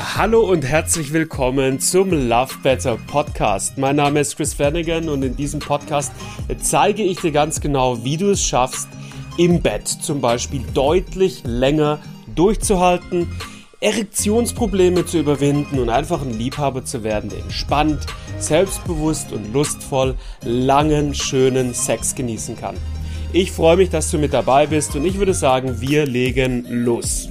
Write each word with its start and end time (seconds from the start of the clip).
Hallo 0.00 0.42
und 0.42 0.64
herzlich 0.64 1.12
willkommen 1.12 1.80
zum 1.80 2.10
Love 2.10 2.54
Better 2.62 2.96
Podcast. 3.08 3.78
Mein 3.78 3.96
Name 3.96 4.20
ist 4.20 4.36
Chris 4.36 4.54
Flanagan 4.54 5.08
und 5.08 5.24
in 5.24 5.34
diesem 5.34 5.58
Podcast 5.58 6.12
zeige 6.60 7.02
ich 7.02 7.20
dir 7.20 7.32
ganz 7.32 7.60
genau, 7.60 8.04
wie 8.04 8.16
du 8.16 8.30
es 8.30 8.40
schaffst, 8.40 8.88
im 9.38 9.60
Bett 9.60 9.88
zum 9.88 10.20
Beispiel 10.20 10.62
deutlich 10.72 11.42
länger 11.44 11.98
durchzuhalten, 12.32 13.28
Erektionsprobleme 13.80 15.04
zu 15.04 15.18
überwinden 15.18 15.80
und 15.80 15.90
einfach 15.90 16.22
ein 16.22 16.38
Liebhaber 16.38 16.84
zu 16.84 17.02
werden, 17.02 17.28
der 17.30 17.40
entspannt, 17.40 18.06
selbstbewusst 18.38 19.32
und 19.32 19.52
lustvoll 19.52 20.14
langen, 20.42 21.12
schönen 21.12 21.74
Sex 21.74 22.14
genießen 22.14 22.56
kann. 22.56 22.76
Ich 23.32 23.50
freue 23.50 23.76
mich, 23.76 23.90
dass 23.90 24.12
du 24.12 24.18
mit 24.18 24.32
dabei 24.32 24.68
bist 24.68 24.94
und 24.94 25.04
ich 25.04 25.18
würde 25.18 25.34
sagen, 25.34 25.80
wir 25.80 26.06
legen 26.06 26.64
los. 26.68 27.28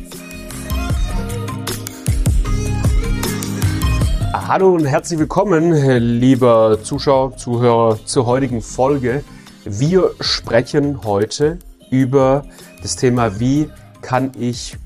Hallo 4.48 4.74
und 4.76 4.86
herzlich 4.86 5.20
willkommen, 5.20 5.74
lieber 5.74 6.82
Zuschauer, 6.82 7.36
Zuhörer, 7.36 8.00
zur 8.06 8.26
heutigen 8.28 8.62
Folge. 8.62 9.22
Wir 9.66 10.12
sprechen 10.22 11.04
heute 11.04 11.60
über 11.92 12.46
das 12.82 12.96
Thema, 12.96 13.42
wie 13.42 13.70
kann 14.02 14.32
ich 14.40 14.78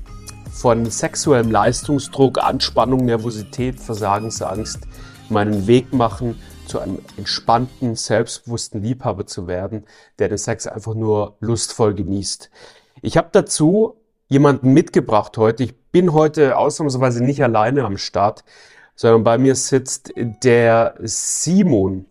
von 0.50 0.86
sexuellem 0.86 1.52
Leistungsdruck, 1.52 2.42
Anspannung, 2.42 3.04
Nervosität, 3.04 3.78
Versagensangst 3.78 4.80
meinen 5.28 5.68
Weg 5.68 5.92
machen, 5.92 6.42
zu 6.66 6.80
einem 6.80 6.98
entspannten, 7.16 7.94
selbstbewussten 7.94 8.82
Liebhaber 8.82 9.28
zu 9.28 9.46
werden, 9.46 9.84
der 10.18 10.28
den 10.28 10.38
Sex 10.38 10.66
einfach 10.66 10.94
nur 10.94 11.36
lustvoll 11.38 11.94
genießt. 11.94 12.50
Ich 13.00 13.16
habe 13.16 13.28
dazu 13.30 13.94
jemanden 14.26 14.72
mitgebracht 14.72 15.38
heute. 15.38 15.62
Ich 15.62 15.76
bin 15.92 16.12
heute 16.12 16.56
ausnahmsweise 16.56 17.22
nicht 17.22 17.44
alleine 17.44 17.84
am 17.84 17.96
Start, 17.96 18.42
sondern 18.94 19.24
bei 19.24 19.38
mir 19.38 19.54
sitzt 19.54 20.12
der 20.16 20.94
Simon. 21.00 22.06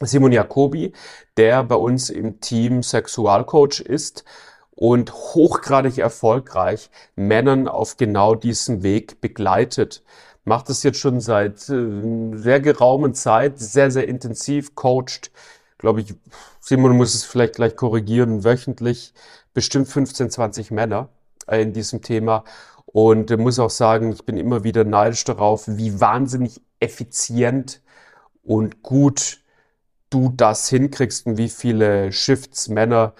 Simon 0.00 0.32
Jacobi, 0.32 0.92
der 1.36 1.62
bei 1.64 1.74
uns 1.74 2.10
im 2.10 2.40
Team 2.40 2.82
Sexualcoach 2.82 3.80
ist 3.80 4.24
und 4.70 5.12
hochgradig 5.12 5.98
erfolgreich 5.98 6.90
Männern 7.16 7.68
auf 7.68 7.96
genau 7.98 8.34
diesem 8.34 8.82
Weg 8.82 9.20
begleitet. 9.20 10.02
Macht 10.44 10.70
es 10.70 10.82
jetzt 10.82 10.98
schon 10.98 11.20
seit 11.20 11.68
äh, 11.68 12.36
sehr 12.36 12.60
geraumen 12.60 13.14
Zeit, 13.14 13.58
sehr, 13.58 13.90
sehr 13.90 14.08
intensiv, 14.08 14.74
coacht, 14.74 15.30
glaube 15.76 16.00
ich, 16.00 16.14
Simon 16.60 16.96
muss 16.96 17.14
es 17.14 17.24
vielleicht 17.24 17.56
gleich 17.56 17.76
korrigieren, 17.76 18.44
wöchentlich 18.44 19.12
bestimmt 19.52 19.88
15, 19.88 20.30
20 20.30 20.70
Männer 20.70 21.08
äh, 21.46 21.60
in 21.62 21.72
diesem 21.72 22.02
Thema. 22.02 22.44
Und 22.92 23.36
muss 23.38 23.58
auch 23.58 23.70
sagen, 23.70 24.12
ich 24.12 24.24
bin 24.24 24.36
immer 24.36 24.64
wieder 24.64 24.84
neidisch 24.84 25.24
darauf, 25.24 25.68
wie 25.68 26.00
wahnsinnig 26.00 26.60
effizient 26.80 27.82
und 28.42 28.82
gut 28.82 29.40
du 30.10 30.32
das 30.36 30.68
hinkriegst 30.68 31.26
und 31.26 31.38
wie 31.38 31.48
viele 31.48 32.10
Shifts 32.10 32.68
Männer 32.68 33.14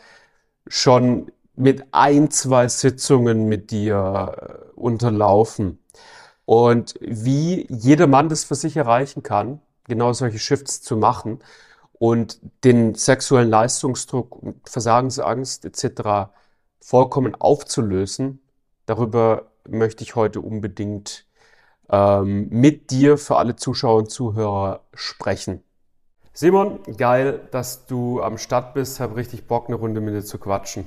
schon 0.66 1.30
mit 1.54 1.84
ein, 1.92 2.30
zwei 2.30 2.66
Sitzungen 2.68 3.46
mit 3.46 3.70
dir 3.70 4.34
äh, 4.36 4.78
unterlaufen. 4.78 5.78
Und 6.46 6.94
wie 7.00 7.66
jeder 7.70 8.08
Mann 8.08 8.28
das 8.28 8.42
für 8.44 8.56
sich 8.56 8.76
erreichen 8.76 9.22
kann, 9.22 9.60
genau 9.84 10.12
solche 10.12 10.40
Shifts 10.40 10.82
zu 10.82 10.96
machen 10.96 11.38
und 11.92 12.40
den 12.64 12.94
sexuellen 12.94 13.50
Leistungsdruck 13.50 14.34
und 14.36 14.68
Versagensangst 14.68 15.64
etc. 15.64 16.32
vollkommen 16.80 17.36
aufzulösen, 17.36 18.40
darüber 18.86 19.49
möchte 19.68 20.02
ich 20.02 20.16
heute 20.16 20.40
unbedingt 20.40 21.26
ähm, 21.90 22.48
mit 22.50 22.90
dir 22.90 23.18
für 23.18 23.36
alle 23.36 23.56
Zuschauer 23.56 23.98
und 23.98 24.10
Zuhörer 24.10 24.84
sprechen. 24.94 25.62
Simon, 26.32 26.80
geil, 26.96 27.40
dass 27.50 27.86
du 27.86 28.22
am 28.22 28.38
Start 28.38 28.74
bist. 28.74 29.00
Habe 29.00 29.16
richtig 29.16 29.46
Bock, 29.46 29.68
eine 29.68 29.76
Runde 29.76 30.00
mit 30.00 30.14
dir 30.14 30.24
zu 30.24 30.38
quatschen. 30.38 30.86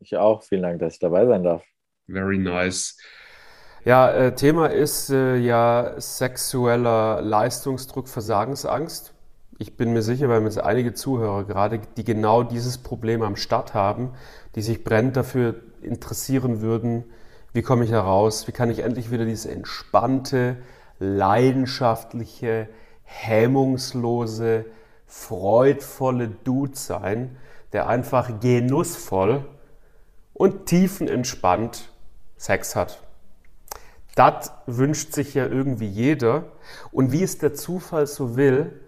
Ich 0.00 0.16
auch. 0.16 0.42
Vielen 0.42 0.62
Dank, 0.62 0.78
dass 0.78 0.94
ich 0.94 0.98
dabei 0.98 1.26
sein 1.26 1.42
darf. 1.42 1.62
Very 2.08 2.38
nice. 2.38 2.96
Ja, 3.84 4.10
äh, 4.12 4.34
Thema 4.34 4.66
ist 4.66 5.10
äh, 5.10 5.36
ja 5.36 5.94
sexueller 5.98 7.20
Leistungsdruck, 7.20 8.08
Versagensangst. 8.08 9.12
Ich 9.58 9.76
bin 9.76 9.92
mir 9.92 10.02
sicher, 10.02 10.28
weil 10.28 10.40
mir 10.40 10.46
jetzt 10.46 10.60
einige 10.60 10.94
Zuhörer 10.94 11.44
gerade, 11.44 11.80
die 11.96 12.04
genau 12.04 12.42
dieses 12.42 12.78
Problem 12.78 13.22
am 13.22 13.36
Start 13.36 13.74
haben, 13.74 14.12
die 14.54 14.62
sich 14.62 14.84
brennend 14.84 15.16
dafür 15.16 15.56
interessieren 15.82 16.60
würden, 16.60 17.04
wie 17.52 17.62
komme 17.62 17.84
ich 17.84 17.90
da 17.90 18.00
raus, 18.00 18.46
wie 18.48 18.52
kann 18.52 18.70
ich 18.70 18.80
endlich 18.80 19.10
wieder 19.10 19.24
diese 19.24 19.50
entspannte, 19.50 20.56
leidenschaftliche, 20.98 22.68
hemmungslose, 23.02 24.64
freudvolle 25.06 26.28
Dude 26.28 26.76
sein, 26.76 27.36
der 27.72 27.88
einfach 27.88 28.40
genussvoll 28.40 29.44
und 30.32 30.66
tiefenentspannt 30.66 31.90
Sex 32.36 32.74
hat. 32.74 33.02
Das 34.14 34.52
wünscht 34.66 35.12
sich 35.12 35.34
ja 35.34 35.46
irgendwie 35.46 35.86
jeder. 35.86 36.44
Und 36.90 37.12
wie 37.12 37.22
es 37.22 37.38
der 37.38 37.54
Zufall 37.54 38.06
so 38.06 38.36
will, 38.36 38.80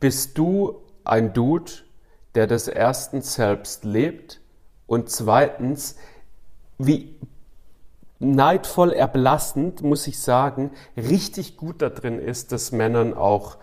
bist 0.00 0.38
du 0.38 0.82
ein 1.04 1.32
Dude, 1.32 1.72
der 2.34 2.46
das 2.46 2.68
erstens 2.68 3.34
selbst 3.34 3.84
lebt 3.84 4.40
und 4.86 5.10
zweitens, 5.10 5.96
wie 6.78 7.16
neidvoll 8.18 8.92
erblassend, 8.92 9.82
muss 9.82 10.06
ich 10.06 10.20
sagen, 10.20 10.72
richtig 10.96 11.56
gut 11.56 11.82
da 11.82 11.88
drin 11.88 12.18
ist, 12.18 12.52
das 12.52 12.72
Männern 12.72 13.14
auch 13.14 13.58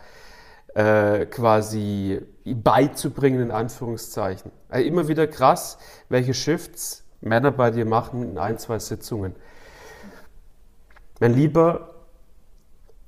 äh, 0.75 1.25
quasi 1.25 2.21
beizubringen, 2.45 3.41
in 3.41 3.51
Anführungszeichen. 3.51 4.51
Also 4.69 4.88
immer 4.88 5.07
wieder 5.07 5.27
krass, 5.27 5.77
welche 6.09 6.33
Shifts 6.33 7.03
Männer 7.21 7.51
bei 7.51 7.71
dir 7.71 7.85
machen 7.85 8.23
in 8.23 8.38
ein, 8.38 8.57
zwei 8.59 8.79
Sitzungen. 8.79 9.35
Mein 11.19 11.33
Lieber, 11.33 11.95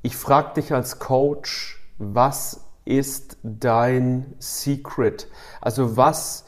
ich 0.01 0.15
frage 0.15 0.55
dich 0.55 0.73
als 0.73 0.99
Coach, 0.99 1.79
was 1.97 2.65
ist 2.85 3.37
dein 3.43 4.35
Secret? 4.39 5.27
Also 5.61 5.97
was 5.97 6.45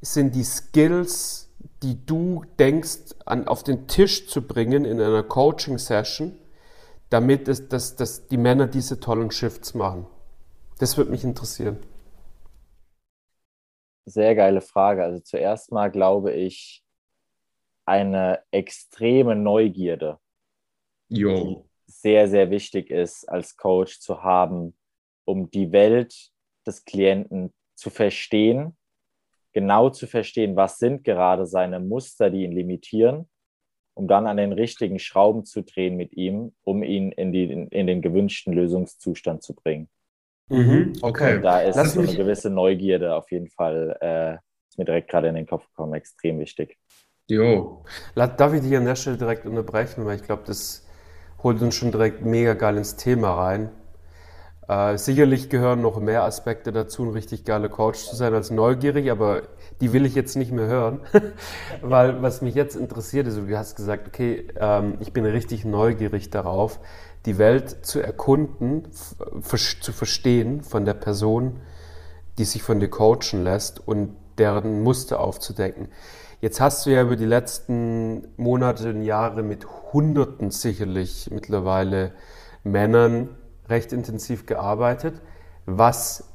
sind 0.00 0.34
die 0.34 0.44
Skills, 0.44 1.41
die 1.82 2.04
du 2.06 2.44
denkst, 2.58 3.14
an, 3.26 3.48
auf 3.48 3.64
den 3.64 3.88
Tisch 3.88 4.28
zu 4.28 4.46
bringen 4.46 4.84
in 4.84 5.00
einer 5.00 5.22
Coaching-Session, 5.22 6.38
damit 7.10 7.48
es, 7.48 7.68
dass, 7.68 7.96
dass 7.96 8.28
die 8.28 8.36
Männer 8.36 8.66
diese 8.66 9.00
tollen 9.00 9.30
Shifts 9.30 9.74
machen? 9.74 10.06
Das 10.78 10.96
würde 10.96 11.10
mich 11.10 11.24
interessieren. 11.24 11.78
Sehr 14.04 14.34
geile 14.34 14.60
Frage. 14.60 15.04
Also 15.04 15.20
zuerst 15.20 15.72
mal 15.72 15.90
glaube 15.90 16.32
ich, 16.32 16.82
eine 17.84 18.42
extreme 18.50 19.34
Neugierde, 19.34 20.18
jo. 21.08 21.34
die 21.34 21.56
sehr, 21.86 22.28
sehr 22.28 22.50
wichtig 22.50 22.90
ist 22.90 23.28
als 23.28 23.56
Coach 23.56 24.00
zu 24.00 24.22
haben, 24.22 24.76
um 25.24 25.50
die 25.50 25.72
Welt 25.72 26.30
des 26.66 26.84
Klienten 26.84 27.52
zu 27.74 27.90
verstehen 27.90 28.76
genau 29.52 29.90
zu 29.90 30.06
verstehen, 30.06 30.56
was 30.56 30.78
sind 30.78 31.04
gerade 31.04 31.46
seine 31.46 31.80
Muster, 31.80 32.30
die 32.30 32.44
ihn 32.44 32.52
limitieren, 32.52 33.28
um 33.94 34.08
dann 34.08 34.26
an 34.26 34.36
den 34.36 34.52
richtigen 34.52 34.98
Schrauben 34.98 35.44
zu 35.44 35.62
drehen 35.62 35.96
mit 35.96 36.14
ihm, 36.14 36.54
um 36.64 36.82
ihn 36.82 37.12
in, 37.12 37.32
die, 37.32 37.44
in 37.44 37.86
den 37.86 38.02
gewünschten 38.02 38.52
Lösungszustand 38.52 39.42
zu 39.42 39.54
bringen. 39.54 39.88
Mhm, 40.48 40.92
okay. 41.02 41.36
Und 41.36 41.42
da 41.42 41.60
ist 41.60 41.94
so 41.94 42.00
eine 42.00 42.14
gewisse 42.14 42.50
Neugierde 42.50 43.14
auf 43.14 43.30
jeden 43.30 43.48
Fall, 43.48 43.96
äh, 44.00 44.34
ist 44.68 44.78
mir 44.78 44.84
direkt 44.84 45.10
gerade 45.10 45.28
in 45.28 45.34
den 45.34 45.46
Kopf 45.46 45.66
gekommen, 45.68 45.94
extrem 45.94 46.38
wichtig. 46.38 46.78
Jo. 47.28 47.84
Darf 48.14 48.52
ich 48.52 48.60
dich 48.62 48.76
an 48.76 48.84
der 48.84 48.96
Stelle 48.96 49.16
direkt 49.16 49.46
unterbrechen, 49.46 50.04
weil 50.04 50.16
ich 50.16 50.24
glaube, 50.24 50.42
das 50.46 50.86
holt 51.42 51.60
uns 51.62 51.74
schon 51.74 51.90
direkt 51.90 52.22
mega 52.24 52.54
geil 52.54 52.76
ins 52.76 52.96
Thema 52.96 53.34
rein. 53.34 53.70
Äh, 54.68 54.96
sicherlich 54.96 55.48
gehören 55.48 55.82
noch 55.82 55.98
mehr 55.98 56.22
Aspekte 56.22 56.70
dazu, 56.70 57.02
ein 57.02 57.10
richtig 57.10 57.44
geiler 57.44 57.68
Coach 57.68 58.04
zu 58.08 58.14
sein 58.14 58.32
als 58.32 58.50
neugierig, 58.50 59.10
aber 59.10 59.42
die 59.80 59.92
will 59.92 60.06
ich 60.06 60.14
jetzt 60.14 60.36
nicht 60.36 60.52
mehr 60.52 60.66
hören, 60.66 61.00
weil 61.82 62.22
was 62.22 62.42
mich 62.42 62.54
jetzt 62.54 62.76
interessiert 62.76 63.26
ist, 63.26 63.38
du 63.38 63.58
hast 63.58 63.76
gesagt, 63.76 64.06
okay, 64.06 64.46
ähm, 64.56 64.94
ich 65.00 65.12
bin 65.12 65.24
richtig 65.24 65.64
neugierig 65.64 66.30
darauf, 66.30 66.78
die 67.26 67.38
Welt 67.38 67.84
zu 67.84 68.00
erkunden, 68.00 68.88
zu 68.92 69.92
verstehen 69.92 70.62
von 70.62 70.84
der 70.84 70.94
Person, 70.94 71.60
die 72.38 72.44
sich 72.44 72.62
von 72.62 72.78
dir 72.78 72.88
coachen 72.88 73.42
lässt 73.42 73.86
und 73.86 74.16
deren 74.38 74.82
Muster 74.82 75.20
aufzudecken. 75.20 75.88
Jetzt 76.40 76.60
hast 76.60 76.86
du 76.86 76.90
ja 76.90 77.02
über 77.02 77.16
die 77.16 77.26
letzten 77.26 78.26
Monate 78.36 78.90
und 78.90 79.02
Jahre 79.02 79.42
mit 79.42 79.66
Hunderten 79.92 80.50
sicherlich 80.50 81.30
mittlerweile 81.32 82.12
Männern 82.64 83.28
recht 83.72 83.92
intensiv 83.92 84.46
gearbeitet. 84.46 85.20
Was 85.66 86.28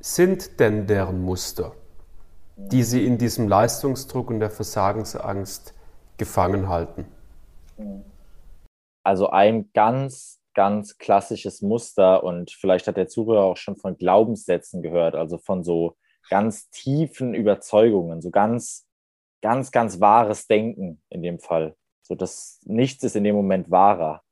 sind 0.00 0.60
denn 0.60 0.86
deren 0.86 1.22
Muster, 1.22 1.72
die 2.56 2.82
sie 2.82 3.06
in 3.06 3.16
diesem 3.16 3.48
Leistungsdruck 3.48 4.28
und 4.30 4.40
der 4.40 4.50
Versagensangst 4.50 5.74
gefangen 6.18 6.68
halten? 6.68 7.06
Also 9.04 9.30
ein 9.30 9.70
ganz, 9.72 10.40
ganz 10.54 10.98
klassisches 10.98 11.62
Muster 11.62 12.22
und 12.22 12.50
vielleicht 12.50 12.86
hat 12.86 12.96
der 12.96 13.08
Zuhörer 13.08 13.44
auch 13.44 13.56
schon 13.56 13.76
von 13.76 13.96
Glaubenssätzen 13.96 14.82
gehört, 14.82 15.14
also 15.14 15.38
von 15.38 15.64
so 15.64 15.96
ganz 16.28 16.68
tiefen 16.70 17.34
Überzeugungen, 17.34 18.20
so 18.20 18.30
ganz, 18.30 18.86
ganz, 19.40 19.70
ganz 19.70 20.00
wahres 20.00 20.46
Denken 20.46 21.00
in 21.08 21.22
dem 21.22 21.38
Fall. 21.38 21.76
So 22.02 22.14
dass 22.14 22.60
nichts 22.64 23.04
ist 23.04 23.16
in 23.16 23.24
dem 23.24 23.36
Moment 23.36 23.70
wahrer. 23.70 24.22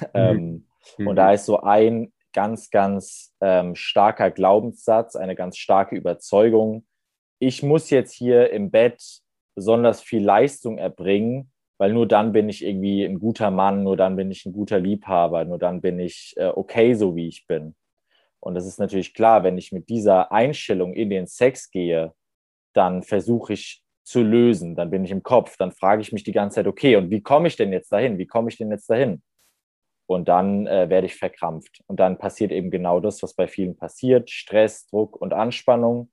Mhm. 0.00 0.08
ähm, 0.14 0.66
mhm. 0.98 1.08
Und 1.08 1.16
da 1.16 1.32
ist 1.32 1.46
so 1.46 1.60
ein 1.60 2.12
ganz, 2.32 2.70
ganz 2.70 3.34
ähm, 3.40 3.74
starker 3.74 4.30
Glaubenssatz, 4.30 5.16
eine 5.16 5.34
ganz 5.34 5.56
starke 5.56 5.96
Überzeugung. 5.96 6.86
Ich 7.38 7.62
muss 7.62 7.90
jetzt 7.90 8.12
hier 8.12 8.50
im 8.50 8.70
Bett 8.70 9.02
besonders 9.54 10.00
viel 10.00 10.22
Leistung 10.22 10.78
erbringen, 10.78 11.50
weil 11.78 11.92
nur 11.92 12.06
dann 12.06 12.32
bin 12.32 12.48
ich 12.48 12.64
irgendwie 12.64 13.04
ein 13.04 13.18
guter 13.18 13.50
Mann, 13.50 13.82
nur 13.82 13.96
dann 13.96 14.16
bin 14.16 14.30
ich 14.30 14.46
ein 14.46 14.52
guter 14.52 14.78
Liebhaber, 14.78 15.44
nur 15.44 15.58
dann 15.58 15.80
bin 15.80 15.98
ich 15.98 16.34
äh, 16.36 16.46
okay, 16.48 16.94
so 16.94 17.16
wie 17.16 17.28
ich 17.28 17.46
bin. 17.46 17.74
Und 18.38 18.54
das 18.54 18.66
ist 18.66 18.78
natürlich 18.78 19.12
klar, 19.12 19.42
wenn 19.44 19.58
ich 19.58 19.72
mit 19.72 19.88
dieser 19.88 20.32
Einstellung 20.32 20.94
in 20.94 21.10
den 21.10 21.26
Sex 21.26 21.70
gehe, 21.70 22.14
dann 22.72 23.02
versuche 23.02 23.52
ich 23.52 23.82
zu 24.02 24.22
lösen, 24.22 24.74
dann 24.74 24.90
bin 24.90 25.04
ich 25.04 25.10
im 25.10 25.22
Kopf, 25.22 25.56
dann 25.56 25.72
frage 25.72 26.02
ich 26.02 26.12
mich 26.12 26.24
die 26.24 26.32
ganze 26.32 26.56
Zeit, 26.56 26.66
okay, 26.66 26.96
und 26.96 27.10
wie 27.10 27.20
komme 27.20 27.48
ich 27.48 27.56
denn 27.56 27.72
jetzt 27.72 27.92
dahin? 27.92 28.18
Wie 28.18 28.26
komme 28.26 28.48
ich 28.48 28.56
denn 28.56 28.70
jetzt 28.70 28.88
dahin? 28.88 29.22
Und 30.10 30.26
dann 30.26 30.66
äh, 30.66 30.88
werde 30.88 31.06
ich 31.06 31.14
verkrampft. 31.14 31.84
Und 31.86 32.00
dann 32.00 32.18
passiert 32.18 32.50
eben 32.50 32.72
genau 32.72 32.98
das, 32.98 33.22
was 33.22 33.32
bei 33.32 33.46
vielen 33.46 33.76
passiert: 33.76 34.28
Stress, 34.28 34.88
Druck 34.88 35.14
und 35.14 35.32
Anspannung. 35.32 36.10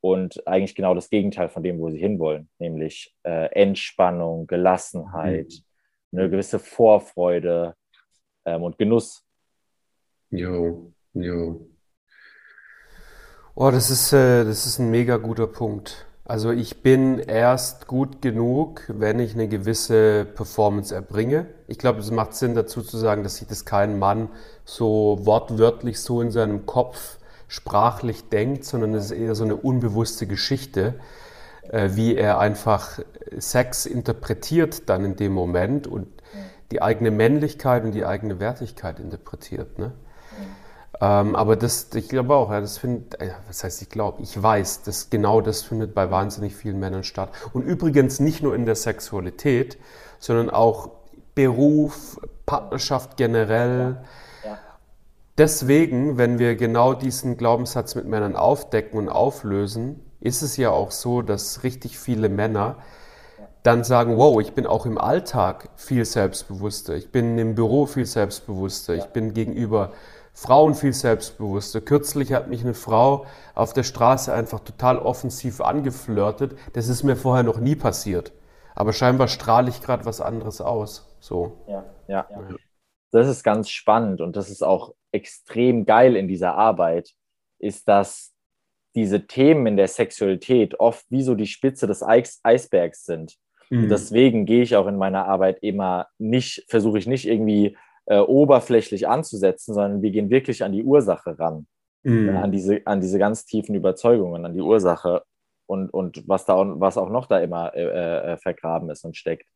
Und 0.00 0.44
eigentlich 0.48 0.74
genau 0.74 0.94
das 0.94 1.10
Gegenteil 1.10 1.48
von 1.48 1.62
dem, 1.62 1.78
wo 1.78 1.90
sie 1.90 1.98
hinwollen, 2.00 2.50
nämlich 2.58 3.14
äh, 3.22 3.52
Entspannung, 3.52 4.48
Gelassenheit, 4.48 5.52
mhm. 6.10 6.18
eine 6.18 6.28
gewisse 6.28 6.58
Vorfreude 6.58 7.76
ähm, 8.46 8.64
und 8.64 8.78
Genuss. 8.78 9.24
Jo, 10.30 10.92
jo. 11.14 11.68
Oh, 13.54 13.70
das 13.70 13.90
ist, 13.90 14.12
äh, 14.12 14.44
das 14.44 14.66
ist 14.66 14.80
ein 14.80 14.90
mega 14.90 15.18
guter 15.18 15.46
Punkt. 15.46 16.09
Also 16.30 16.52
ich 16.52 16.84
bin 16.84 17.18
erst 17.18 17.88
gut 17.88 18.22
genug, 18.22 18.84
wenn 18.86 19.18
ich 19.18 19.34
eine 19.34 19.48
gewisse 19.48 20.24
Performance 20.24 20.94
erbringe. 20.94 21.46
Ich 21.66 21.76
glaube, 21.76 21.98
es 21.98 22.12
macht 22.12 22.34
Sinn 22.34 22.54
dazu 22.54 22.82
zu 22.82 22.98
sagen, 22.98 23.24
dass 23.24 23.38
sich 23.38 23.48
das 23.48 23.64
kein 23.64 23.98
Mann 23.98 24.28
so 24.64 25.18
wortwörtlich 25.22 25.98
so 25.98 26.20
in 26.20 26.30
seinem 26.30 26.66
Kopf 26.66 27.18
sprachlich 27.48 28.28
denkt, 28.28 28.64
sondern 28.64 28.94
es 28.94 29.06
ist 29.06 29.10
eher 29.10 29.34
so 29.34 29.42
eine 29.42 29.56
unbewusste 29.56 30.28
Geschichte, 30.28 30.94
äh, 31.68 31.88
wie 31.94 32.14
er 32.14 32.38
einfach 32.38 33.00
Sex 33.36 33.84
interpretiert 33.84 34.88
dann 34.88 35.04
in 35.04 35.16
dem 35.16 35.32
Moment 35.32 35.88
und 35.88 36.06
die 36.70 36.80
eigene 36.80 37.10
Männlichkeit 37.10 37.82
und 37.82 37.90
die 37.90 38.04
eigene 38.04 38.38
Wertigkeit 38.38 39.00
interpretiert. 39.00 39.80
Ne? 39.80 39.90
Ähm, 41.00 41.34
aber 41.34 41.56
das, 41.56 41.88
ich 41.94 42.08
glaube 42.08 42.34
auch, 42.34 42.50
ja, 42.50 42.60
das 42.60 42.76
findet, 42.76 43.20
äh, 43.20 43.30
was 43.46 43.64
heißt 43.64 43.80
ich 43.80 43.88
glaube, 43.88 44.22
ich 44.22 44.40
weiß, 44.40 44.82
dass 44.82 45.08
genau 45.08 45.40
das 45.40 45.62
findet 45.62 45.94
bei 45.94 46.10
wahnsinnig 46.10 46.54
vielen 46.54 46.78
Männern 46.78 47.04
statt. 47.04 47.30
Und 47.54 47.62
übrigens 47.62 48.20
nicht 48.20 48.42
nur 48.42 48.54
in 48.54 48.66
der 48.66 48.74
Sexualität, 48.74 49.78
sondern 50.18 50.50
auch 50.50 50.90
Beruf, 51.34 52.20
Partnerschaft 52.44 53.16
generell. 53.16 54.04
Ja. 54.44 54.50
Ja. 54.50 54.58
Deswegen, 55.38 56.18
wenn 56.18 56.38
wir 56.38 56.54
genau 56.56 56.92
diesen 56.92 57.38
Glaubenssatz 57.38 57.94
mit 57.94 58.04
Männern 58.04 58.36
aufdecken 58.36 58.98
und 58.98 59.08
auflösen, 59.08 60.04
ist 60.20 60.42
es 60.42 60.58
ja 60.58 60.70
auch 60.70 60.90
so, 60.90 61.22
dass 61.22 61.62
richtig 61.62 61.98
viele 61.98 62.28
Männer 62.28 62.76
dann 63.62 63.84
sagen, 63.84 64.16
wow, 64.16 64.40
ich 64.40 64.52
bin 64.52 64.66
auch 64.66 64.84
im 64.86 64.98
Alltag 64.98 65.68
viel 65.76 66.04
selbstbewusster, 66.04 66.94
ich 66.94 67.10
bin 67.10 67.38
im 67.38 67.54
Büro 67.54 67.86
viel 67.86 68.06
selbstbewusster, 68.06 68.94
ich 68.94 69.06
bin 69.06 69.34
gegenüber 69.34 69.92
Frauen 70.40 70.74
viel 70.74 70.94
selbstbewusster. 70.94 71.82
Kürzlich 71.82 72.32
hat 72.32 72.48
mich 72.48 72.62
eine 72.62 72.72
Frau 72.72 73.26
auf 73.54 73.74
der 73.74 73.82
Straße 73.82 74.32
einfach 74.32 74.60
total 74.60 74.98
offensiv 74.98 75.60
angeflirtet. 75.60 76.56
Das 76.72 76.88
ist 76.88 77.02
mir 77.02 77.14
vorher 77.14 77.42
noch 77.42 77.60
nie 77.60 77.76
passiert. 77.76 78.32
Aber 78.74 78.94
scheinbar 78.94 79.28
strahle 79.28 79.68
ich 79.68 79.82
gerade 79.82 80.06
was 80.06 80.22
anderes 80.22 80.62
aus. 80.62 81.14
So. 81.20 81.58
Ja, 81.68 81.84
ja, 82.08 82.26
ja. 82.30 82.56
Das 83.10 83.28
ist 83.28 83.42
ganz 83.42 83.68
spannend 83.68 84.22
und 84.22 84.34
das 84.34 84.48
ist 84.48 84.62
auch 84.62 84.94
extrem 85.12 85.84
geil 85.84 86.16
in 86.16 86.26
dieser 86.26 86.54
Arbeit, 86.54 87.10
ist, 87.58 87.86
dass 87.86 88.32
diese 88.94 89.26
Themen 89.26 89.66
in 89.66 89.76
der 89.76 89.88
Sexualität 89.88 90.80
oft 90.80 91.04
wie 91.10 91.22
so 91.22 91.34
die 91.34 91.48
Spitze 91.48 91.86
des 91.86 92.02
Eis 92.02 92.40
Eisbergs 92.42 93.04
sind. 93.04 93.36
Mhm. 93.68 93.82
Und 93.82 93.88
deswegen 93.90 94.46
gehe 94.46 94.62
ich 94.62 94.74
auch 94.74 94.86
in 94.86 94.96
meiner 94.96 95.26
Arbeit 95.26 95.58
immer 95.60 96.06
nicht, 96.16 96.64
versuche 96.66 96.98
ich 96.98 97.06
nicht 97.06 97.28
irgendwie 97.28 97.76
äh, 98.10 98.18
oberflächlich 98.18 99.06
anzusetzen, 99.06 99.72
sondern 99.72 100.02
wir 100.02 100.10
gehen 100.10 100.30
wirklich 100.30 100.64
an 100.64 100.72
die 100.72 100.82
Ursache 100.82 101.38
ran, 101.38 101.68
mhm. 102.02 102.26
ja, 102.26 102.42
an, 102.42 102.50
diese, 102.50 102.84
an 102.84 103.00
diese 103.00 103.20
ganz 103.20 103.44
tiefen 103.44 103.76
Überzeugungen, 103.76 104.44
an 104.44 104.52
die 104.52 104.60
Ursache 104.60 105.22
und, 105.66 105.90
und 105.90 106.28
was, 106.28 106.44
da, 106.44 106.56
was 106.80 106.98
auch 106.98 107.08
noch 107.08 107.26
da 107.26 107.38
immer 107.38 107.72
äh, 107.72 108.32
äh, 108.32 108.36
vergraben 108.36 108.90
ist 108.90 109.04
und 109.04 109.16
steckt. 109.16 109.46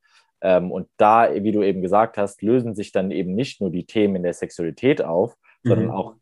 Ähm, 0.41 0.71
und 0.71 0.87
da, 0.99 1.35
wie 1.35 1.51
du 1.51 1.65
eben 1.65 1.83
gesagt 1.83 2.17
hast, 2.17 2.43
lösen 2.43 2.77
sich 2.77 2.93
dann 2.93 3.11
eben 3.11 3.35
nicht 3.35 3.61
nur 3.61 3.71
die 3.71 3.87
Themen 3.87 4.15
in 4.15 4.23
der 4.23 4.35
Sexualität 4.35 5.03
auf, 5.03 5.35
mhm. 5.65 5.69
sondern 5.69 5.91
auch, 5.91 6.15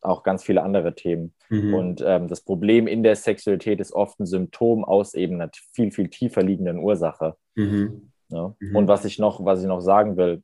auch 0.00 0.24
ganz 0.24 0.42
viele 0.42 0.64
andere 0.64 0.96
Themen. 0.96 1.34
Mhm. 1.50 1.74
Und 1.74 2.04
ähm, 2.04 2.26
das 2.26 2.40
Problem 2.40 2.88
in 2.88 3.04
der 3.04 3.14
Sexualität 3.14 3.78
ist 3.78 3.92
oft 3.92 4.18
ein 4.18 4.26
Symptom 4.26 4.84
aus 4.84 5.14
eben 5.14 5.40
einer 5.40 5.52
viel, 5.72 5.92
viel 5.92 6.08
tiefer 6.08 6.42
liegenden 6.42 6.78
Ursache. 6.78 7.36
Mhm. 7.54 8.10
Ja? 8.28 8.56
Mhm. 8.58 8.74
Und 8.74 8.88
was 8.88 9.04
ich 9.04 9.20
noch, 9.20 9.44
was 9.44 9.60
ich 9.60 9.68
noch 9.68 9.80
sagen 9.80 10.16
will, 10.16 10.42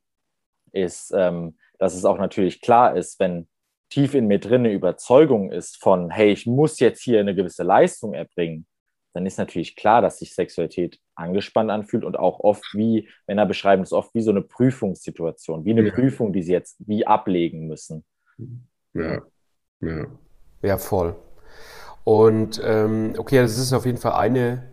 ist, 0.71 1.13
ähm, 1.15 1.57
dass 1.79 1.95
es 1.95 2.05
auch 2.05 2.17
natürlich 2.17 2.61
klar 2.61 2.95
ist, 2.95 3.19
wenn 3.19 3.47
tief 3.89 4.13
in 4.13 4.27
mir 4.27 4.39
drin 4.39 4.61
eine 4.61 4.73
Überzeugung 4.73 5.51
ist 5.51 5.81
von, 5.81 6.09
hey, 6.09 6.31
ich 6.31 6.45
muss 6.45 6.79
jetzt 6.79 7.01
hier 7.01 7.19
eine 7.19 7.35
gewisse 7.35 7.63
Leistung 7.63 8.13
erbringen, 8.13 8.65
dann 9.13 9.25
ist 9.25 9.37
natürlich 9.37 9.75
klar, 9.75 10.01
dass 10.01 10.19
sich 10.19 10.35
Sexualität 10.35 10.99
angespannt 11.15 11.71
anfühlt 11.71 12.03
und 12.03 12.19
auch 12.19 12.39
oft 12.39 12.65
wie, 12.73 13.09
Männer 13.25 13.45
beschreiben 13.45 13.81
es 13.81 13.93
oft 13.93 14.13
wie 14.13 14.21
so 14.21 14.31
eine 14.31 14.41
Prüfungssituation, 14.41 15.65
wie 15.65 15.71
eine 15.71 15.87
ja. 15.87 15.93
Prüfung, 15.93 16.33
die 16.33 16.43
sie 16.43 16.51
jetzt 16.51 16.75
wie 16.79 17.07
ablegen 17.07 17.67
müssen. 17.67 18.05
Ja, 18.93 19.21
ja. 19.81 20.05
Ja, 20.61 20.77
voll. 20.77 21.15
Und 22.03 22.61
ähm, 22.63 23.13
okay, 23.17 23.37
das 23.37 23.57
ist 23.57 23.73
auf 23.73 23.85
jeden 23.85 23.97
Fall 23.97 24.13
eine 24.13 24.71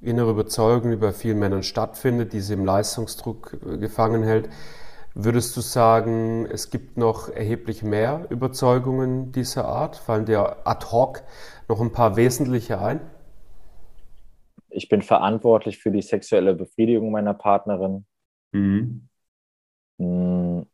innere 0.00 0.30
Überzeugung, 0.30 0.90
die 0.90 0.96
bei 0.96 1.12
vielen 1.12 1.38
Männern 1.38 1.62
stattfindet, 1.62 2.32
die 2.32 2.40
sie 2.40 2.54
im 2.54 2.64
Leistungsdruck 2.64 3.58
äh, 3.66 3.78
gefangen 3.78 4.22
hält. 4.22 4.48
Würdest 5.18 5.56
du 5.56 5.62
sagen, 5.62 6.44
es 6.44 6.68
gibt 6.68 6.98
noch 6.98 7.30
erheblich 7.30 7.82
mehr 7.82 8.26
Überzeugungen 8.28 9.32
dieser 9.32 9.64
Art? 9.64 9.96
Fallen 9.96 10.26
dir 10.26 10.66
ad 10.66 10.84
hoc 10.92 11.22
noch 11.68 11.80
ein 11.80 11.90
paar 11.90 12.16
wesentliche 12.16 12.82
ein? 12.82 13.00
Ich 14.68 14.90
bin 14.90 15.00
verantwortlich 15.00 15.78
für 15.78 15.90
die 15.90 16.02
sexuelle 16.02 16.52
Befriedigung 16.52 17.10
meiner 17.10 17.32
Partnerin. 17.32 18.04
Mhm. 18.52 19.08
Hm. 19.98 20.66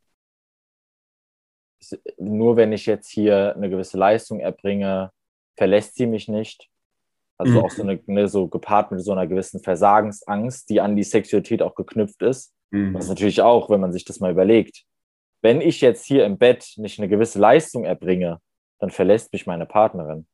Nur 2.18 2.56
wenn 2.56 2.72
ich 2.72 2.86
jetzt 2.86 3.10
hier 3.10 3.54
eine 3.54 3.70
gewisse 3.70 3.96
Leistung 3.96 4.40
erbringe, 4.40 5.12
verlässt 5.56 5.94
sie 5.94 6.06
mich 6.06 6.26
nicht. 6.26 6.68
Also 7.38 7.60
mhm. 7.60 7.64
auch 7.64 7.70
so, 7.70 7.82
eine, 7.82 8.00
ne, 8.06 8.26
so 8.26 8.48
gepaart 8.48 8.90
mit 8.90 9.04
so 9.04 9.12
einer 9.12 9.28
gewissen 9.28 9.60
Versagensangst, 9.60 10.68
die 10.68 10.80
an 10.80 10.96
die 10.96 11.04
Sexualität 11.04 11.62
auch 11.62 11.76
geknüpft 11.76 12.22
ist. 12.22 12.52
Mhm. 12.72 12.94
Das 12.94 13.04
ist 13.04 13.10
natürlich 13.10 13.40
auch, 13.42 13.70
wenn 13.70 13.80
man 13.80 13.92
sich 13.92 14.04
das 14.04 14.18
mal 14.18 14.32
überlegt. 14.32 14.84
Wenn 15.42 15.60
ich 15.60 15.80
jetzt 15.80 16.04
hier 16.04 16.24
im 16.24 16.38
Bett 16.38 16.72
nicht 16.76 16.98
eine 16.98 17.08
gewisse 17.08 17.38
Leistung 17.38 17.84
erbringe, 17.84 18.40
dann 18.80 18.90
verlässt 18.90 19.32
mich 19.32 19.46
meine 19.46 19.66
Partnerin. 19.66 20.26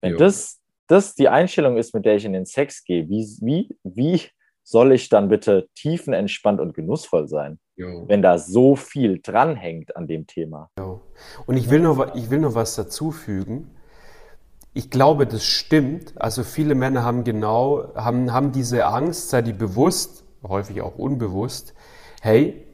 Wenn 0.00 0.16
das, 0.16 0.60
das 0.86 1.14
die 1.14 1.28
Einstellung 1.28 1.76
ist, 1.76 1.94
mit 1.94 2.04
der 2.04 2.16
ich 2.16 2.24
in 2.24 2.32
den 2.32 2.46
Sex 2.46 2.84
gehe, 2.84 3.08
wie, 3.08 3.26
wie, 3.40 3.76
wie 3.82 4.22
soll 4.62 4.92
ich 4.92 5.08
dann 5.08 5.28
bitte 5.28 5.68
tiefenentspannt 5.74 6.60
und 6.60 6.74
genussvoll 6.74 7.28
sein, 7.28 7.58
jo. 7.76 8.04
wenn 8.08 8.22
da 8.22 8.38
so 8.38 8.76
viel 8.76 9.20
dranhängt 9.22 9.96
an 9.96 10.06
dem 10.06 10.26
Thema? 10.26 10.70
Jo. 10.78 11.00
Und 11.46 11.56
ich 11.56 11.70
will, 11.70 11.80
noch, 11.80 12.14
ich 12.14 12.30
will 12.30 12.40
noch 12.40 12.54
was 12.54 12.74
dazu 12.76 13.10
fügen. 13.10 13.70
Ich 14.74 14.90
glaube, 14.90 15.26
das 15.26 15.44
stimmt. 15.44 16.20
Also 16.20 16.44
viele 16.44 16.74
Männer 16.74 17.02
haben 17.02 17.24
genau, 17.24 17.94
haben, 17.94 18.32
haben 18.32 18.52
diese 18.52 18.86
Angst, 18.86 19.30
sei 19.30 19.40
die 19.40 19.54
bewusst, 19.54 20.25
häufig 20.48 20.82
auch 20.82 20.96
unbewusst, 20.96 21.74
hey, 22.20 22.66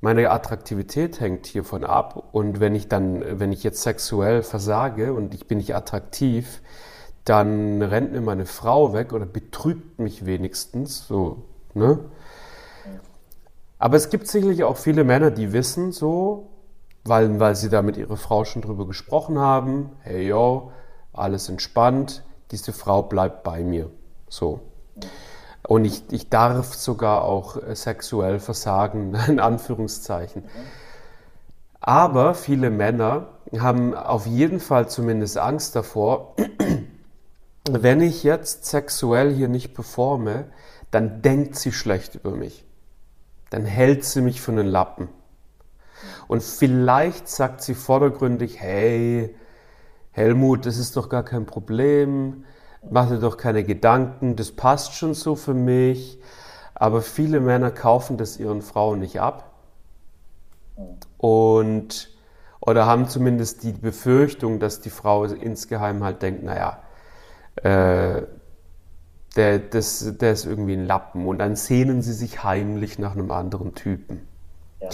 meine 0.00 0.30
Attraktivität 0.30 1.20
hängt 1.20 1.46
hiervon 1.46 1.84
ab 1.84 2.28
und 2.32 2.60
wenn 2.60 2.74
ich 2.74 2.88
dann, 2.88 3.40
wenn 3.40 3.52
ich 3.52 3.64
jetzt 3.64 3.82
sexuell 3.82 4.42
versage 4.42 5.12
und 5.12 5.34
ich 5.34 5.48
bin 5.48 5.58
nicht 5.58 5.74
attraktiv, 5.74 6.62
dann 7.24 7.82
rennt 7.82 8.12
mir 8.12 8.20
meine 8.20 8.46
Frau 8.46 8.92
weg 8.92 9.12
oder 9.12 9.26
betrügt 9.26 9.98
mich 9.98 10.24
wenigstens, 10.24 11.06
so, 11.06 11.44
ne? 11.74 11.98
Aber 13.80 13.96
es 13.96 14.08
gibt 14.10 14.26
sicherlich 14.26 14.64
auch 14.64 14.76
viele 14.76 15.04
Männer, 15.04 15.30
die 15.30 15.52
wissen 15.52 15.92
so, 15.92 16.48
weil, 17.04 17.38
weil 17.38 17.54
sie 17.54 17.68
da 17.68 17.82
mit 17.82 17.96
ihrer 17.96 18.16
Frau 18.16 18.44
schon 18.44 18.62
drüber 18.62 18.86
gesprochen 18.86 19.38
haben, 19.38 19.90
hey 20.00 20.26
yo, 20.26 20.72
alles 21.12 21.48
entspannt, 21.48 22.24
diese 22.50 22.72
Frau 22.72 23.02
bleibt 23.02 23.42
bei 23.42 23.62
mir, 23.62 23.90
so. 24.28 24.60
Und 25.66 25.84
ich, 25.84 26.04
ich 26.10 26.28
darf 26.28 26.74
sogar 26.74 27.22
auch 27.22 27.56
äh, 27.56 27.74
sexuell 27.74 28.40
versagen, 28.40 29.14
in 29.28 29.40
Anführungszeichen. 29.40 30.44
Aber 31.80 32.34
viele 32.34 32.70
Männer 32.70 33.28
haben 33.58 33.94
auf 33.94 34.26
jeden 34.26 34.60
Fall 34.60 34.88
zumindest 34.88 35.38
Angst 35.38 35.74
davor, 35.76 36.34
wenn 37.70 38.00
ich 38.00 38.22
jetzt 38.22 38.66
sexuell 38.66 39.34
hier 39.34 39.48
nicht 39.48 39.74
performe, 39.74 40.46
dann 40.90 41.22
denkt 41.22 41.56
sie 41.56 41.72
schlecht 41.72 42.14
über 42.14 42.30
mich. 42.30 42.64
Dann 43.50 43.64
hält 43.64 44.04
sie 44.04 44.20
mich 44.20 44.40
für 44.40 44.52
einen 44.52 44.66
Lappen. 44.66 45.08
Und 46.28 46.42
vielleicht 46.42 47.28
sagt 47.28 47.62
sie 47.62 47.74
vordergründig, 47.74 48.60
hey, 48.60 49.34
Helmut, 50.12 50.66
das 50.66 50.78
ist 50.78 50.96
doch 50.96 51.08
gar 51.08 51.24
kein 51.24 51.46
Problem, 51.46 52.44
mach 52.90 53.08
dir 53.08 53.18
doch 53.18 53.36
keine 53.36 53.64
Gedanken, 53.64 54.36
das 54.36 54.52
passt 54.52 54.94
schon 54.94 55.14
so 55.14 55.34
für 55.34 55.54
mich. 55.54 56.18
Aber 56.74 57.02
viele 57.02 57.40
Männer 57.40 57.70
kaufen 57.70 58.16
das 58.16 58.38
ihren 58.38 58.62
Frauen 58.62 59.00
nicht 59.00 59.20
ab. 59.20 59.50
Und 61.16 62.10
oder 62.60 62.86
haben 62.86 63.08
zumindest 63.08 63.62
die 63.62 63.72
Befürchtung, 63.72 64.60
dass 64.60 64.80
die 64.80 64.90
Frau 64.90 65.24
insgeheim 65.24 66.04
halt 66.04 66.22
denkt, 66.22 66.42
naja, 66.42 66.82
äh, 67.56 68.22
der, 69.36 69.58
das, 69.58 70.16
der 70.18 70.32
ist 70.32 70.44
irgendwie 70.44 70.74
ein 70.74 70.84
Lappen 70.84 71.26
und 71.26 71.38
dann 71.38 71.56
sehnen 71.56 72.02
sie 72.02 72.12
sich 72.12 72.44
heimlich 72.44 72.98
nach 72.98 73.12
einem 73.12 73.30
anderen 73.30 73.74
Typen. 73.74 74.26
Ja. 74.80 74.88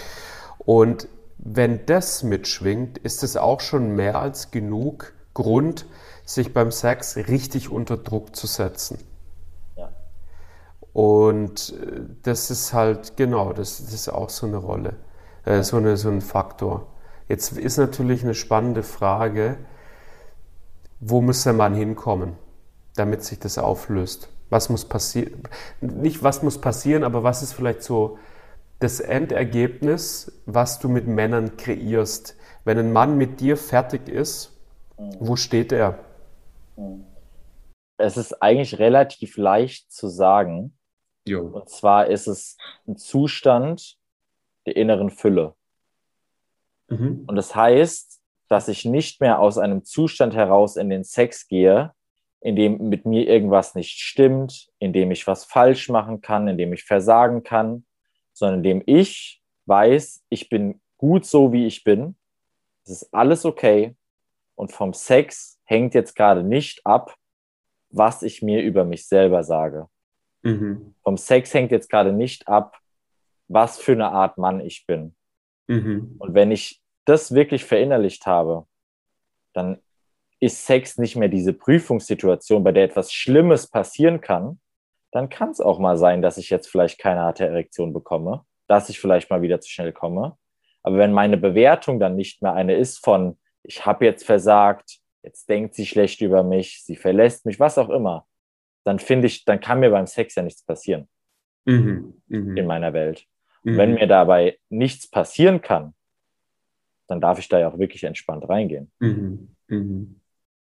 Und 0.59 1.09
wenn 1.38 1.85
das 1.87 2.23
mitschwingt, 2.23 2.99
ist 2.99 3.23
es 3.23 3.37
auch 3.37 3.61
schon 3.61 3.97
mehr 3.97 4.19
als 4.19 4.50
genug 4.50 5.12
Grund, 5.35 5.87
sich 6.25 6.55
beim 6.55 6.71
Sex 6.71 7.17
richtig 7.17 7.71
unter 7.71 7.97
Druck 7.97 8.35
zu 8.35 8.47
setzen. 8.47 8.99
Ja. 9.76 9.91
Und 10.93 11.75
äh, 11.81 12.00
das 12.23 12.50
ist 12.50 12.73
halt, 12.73 13.17
genau, 13.17 13.53
das, 13.53 13.85
das 13.85 13.93
ist 13.93 14.09
auch 14.09 14.31
so 14.31 14.47
eine 14.47 14.57
Rolle, 14.57 14.95
äh, 15.45 15.62
so, 15.62 15.76
eine, 15.76 15.97
so 15.97 16.09
ein 16.09 16.23
Faktor. 16.23 16.87
Jetzt 17.29 17.53
ist 17.53 17.76
natürlich 17.76 18.23
eine 18.23 18.35
spannende 18.35 18.83
Frage, 18.83 19.57
wo 21.00 21.21
muss 21.21 21.43
der 21.43 21.53
Mann 21.53 21.75
hinkommen, 21.75 22.37
damit 22.97 23.25
sich 23.25 23.38
das 23.38 23.59
auflöst? 23.59 24.29
Was 24.50 24.69
muss 24.69 24.85
passieren? 24.85 25.43
Nicht 25.81 26.23
was 26.23 26.43
muss 26.43 26.61
passieren, 26.61 27.03
aber 27.03 27.23
was 27.23 27.43
ist 27.43 27.53
vielleicht 27.53 27.83
so 27.83 28.19
das 28.79 29.00
Endergebnis, 29.00 30.33
was 30.47 30.79
du 30.79 30.88
mit 30.88 31.07
Männern 31.07 31.57
kreierst? 31.57 32.37
Wenn 32.64 32.79
ein 32.79 32.93
Mann 32.93 33.19
mit 33.19 33.41
dir 33.41 33.57
fertig 33.57 34.09
ist, 34.09 34.53
wo 34.97 35.37
steht 35.37 35.73
er? 35.73 35.99
Es 37.97 38.17
ist 38.17 38.43
eigentlich 38.43 38.79
relativ 38.79 39.37
leicht 39.37 39.93
zu 39.93 40.09
sagen. 40.09 40.77
Jo. 41.27 41.47
Und 41.47 41.69
zwar 41.69 42.07
ist 42.07 42.27
es 42.27 42.57
ein 42.87 42.97
Zustand 42.97 43.97
der 44.67 44.77
inneren 44.77 45.11
Fülle. 45.11 45.55
Mhm. 46.89 47.25
Und 47.27 47.37
das 47.37 47.55
heißt, 47.55 48.21
dass 48.49 48.69
ich 48.69 48.85
nicht 48.85 49.21
mehr 49.21 49.39
aus 49.39 49.59
einem 49.59 49.85
Zustand 49.85 50.35
heraus 50.35 50.77
in 50.77 50.91
den 50.91 51.05
Sex 51.05 51.49
gehe, 51.49 51.93
in 52.41 52.57
dem 52.57 52.89
mit 52.89 53.07
mir 53.07 53.27
irgendwas 53.27 53.75
nicht 53.75 53.99
stimmt, 53.99 54.69
in 54.79 54.93
dem 54.93 55.11
ich 55.11 55.27
was 55.27 55.45
falsch 55.45 55.89
machen 55.89 56.21
kann, 56.21 56.47
in 56.47 56.59
dem 56.59 56.73
ich 56.75 56.85
versagen 56.85 57.43
kann, 57.43 57.87
sondern 58.35 58.59
in 58.59 58.63
dem 58.63 58.83
ich 58.85 59.43
weiß, 59.67 60.25
ich 60.29 60.51
bin 60.51 60.81
gut 60.99 61.25
so, 61.25 61.53
wie 61.53 61.67
ich 61.67 61.85
bin. 61.85 62.17
Es 62.85 62.91
ist 62.91 63.15
alles 63.15 63.47
okay. 63.47 63.97
Und 64.54 64.73
vom 64.73 64.92
Sex 64.92 65.61
hängt 65.64 65.94
jetzt 65.94 66.14
gerade 66.14 66.42
nicht 66.42 66.84
ab, 66.84 67.14
was 67.90 68.23
ich 68.23 68.42
mir 68.42 68.62
über 68.62 68.84
mich 68.84 69.06
selber 69.06 69.42
sage. 69.44 69.88
Mhm. 70.42 70.94
Vom 71.02 71.16
Sex 71.16 71.54
hängt 71.54 71.70
jetzt 71.70 71.88
gerade 71.88 72.12
nicht 72.12 72.49
ab, 72.49 72.78
was 73.49 73.78
für 73.78 73.92
eine 73.92 74.11
Art 74.11 74.38
Mann 74.38 74.61
ich 74.61 74.87
bin. 74.87 75.14
Mhm. 75.66 76.16
Und 76.18 76.34
wenn 76.34 76.50
ich 76.50 76.82
das 77.04 77.34
wirklich 77.34 77.64
verinnerlicht 77.64 78.26
habe, 78.26 78.66
dann 79.52 79.80
ist 80.40 80.66
Sex 80.66 80.99
nicht 80.99 81.16
mehr 81.16 81.28
diese 81.28 81.52
Prüfungssituation, 81.52 82.64
bei 82.64 82.73
der 82.73 82.84
etwas 82.84 83.12
Schlimmes 83.12 83.68
passieren 83.68 84.20
kann, 84.20 84.61
dann 85.11 85.28
kann 85.28 85.50
es 85.50 85.61
auch 85.61 85.78
mal 85.78 85.96
sein, 85.96 86.23
dass 86.23 86.38
ich 86.38 86.50
jetzt 86.50 86.68
vielleicht 86.68 86.99
keine 86.99 87.20
harte 87.20 87.46
Erektion 87.46 87.92
bekomme, 87.92 88.44
dass 88.66 88.88
ich 88.88 89.00
vielleicht 89.00 89.30
mal 89.30 89.42
wieder 89.42 89.61
zu 89.61 89.70
schnell 89.70 89.92
komme. 89.92 90.37
Aber 90.82 90.99
wenn 90.99 91.12
meine 91.12 91.37
Bewertung 91.37 92.00
dann 92.00 92.16
nicht 92.16 92.42
mehr 92.42 92.52
eine 92.52 92.75
ist 92.75 93.02
von, 93.02 93.38
ich 93.64 93.85
habe 93.85 94.04
jetzt 94.04 94.25
versagt, 94.25 95.00
jetzt 95.23 95.49
denkt 95.49 95.75
sie 95.75 95.87
schlecht 95.87 96.21
über 96.21 96.42
mich, 96.42 96.83
sie 96.85 96.97
verlässt 96.97 97.47
mich, 97.47 97.59
was 97.59 97.78
auch 97.78 97.88
immer, 97.88 98.26
dann 98.85 98.99
finde 98.99 99.26
ich, 99.26 99.44
dann 99.44 99.61
kann 99.61 99.80
mir 99.80 99.90
beim 99.90 100.06
Sex 100.06 100.35
ja 100.35 100.42
nichts 100.42 100.62
passieren 100.62 101.09
mhm, 101.64 102.23
mh. 102.28 102.61
in 102.61 102.66
meiner 102.66 102.92
Welt. 102.92 103.26
Und 103.64 103.78
wenn 103.78 103.92
mhm. 103.92 103.97
mir 103.97 104.06
dabei 104.06 104.59
nichts 104.68 105.09
passieren 105.09 105.62
kann, 105.62 105.94
dann 107.09 107.21
darf 107.21 107.38
ich 107.38 107.49
da 107.49 107.59
ja 107.59 107.68
auch 107.68 107.78
wirklich 107.78 108.04
entspannt 108.04 108.49
reingehen. 108.49 108.92
Mhm. 108.99 109.56
Mhm. 109.68 110.21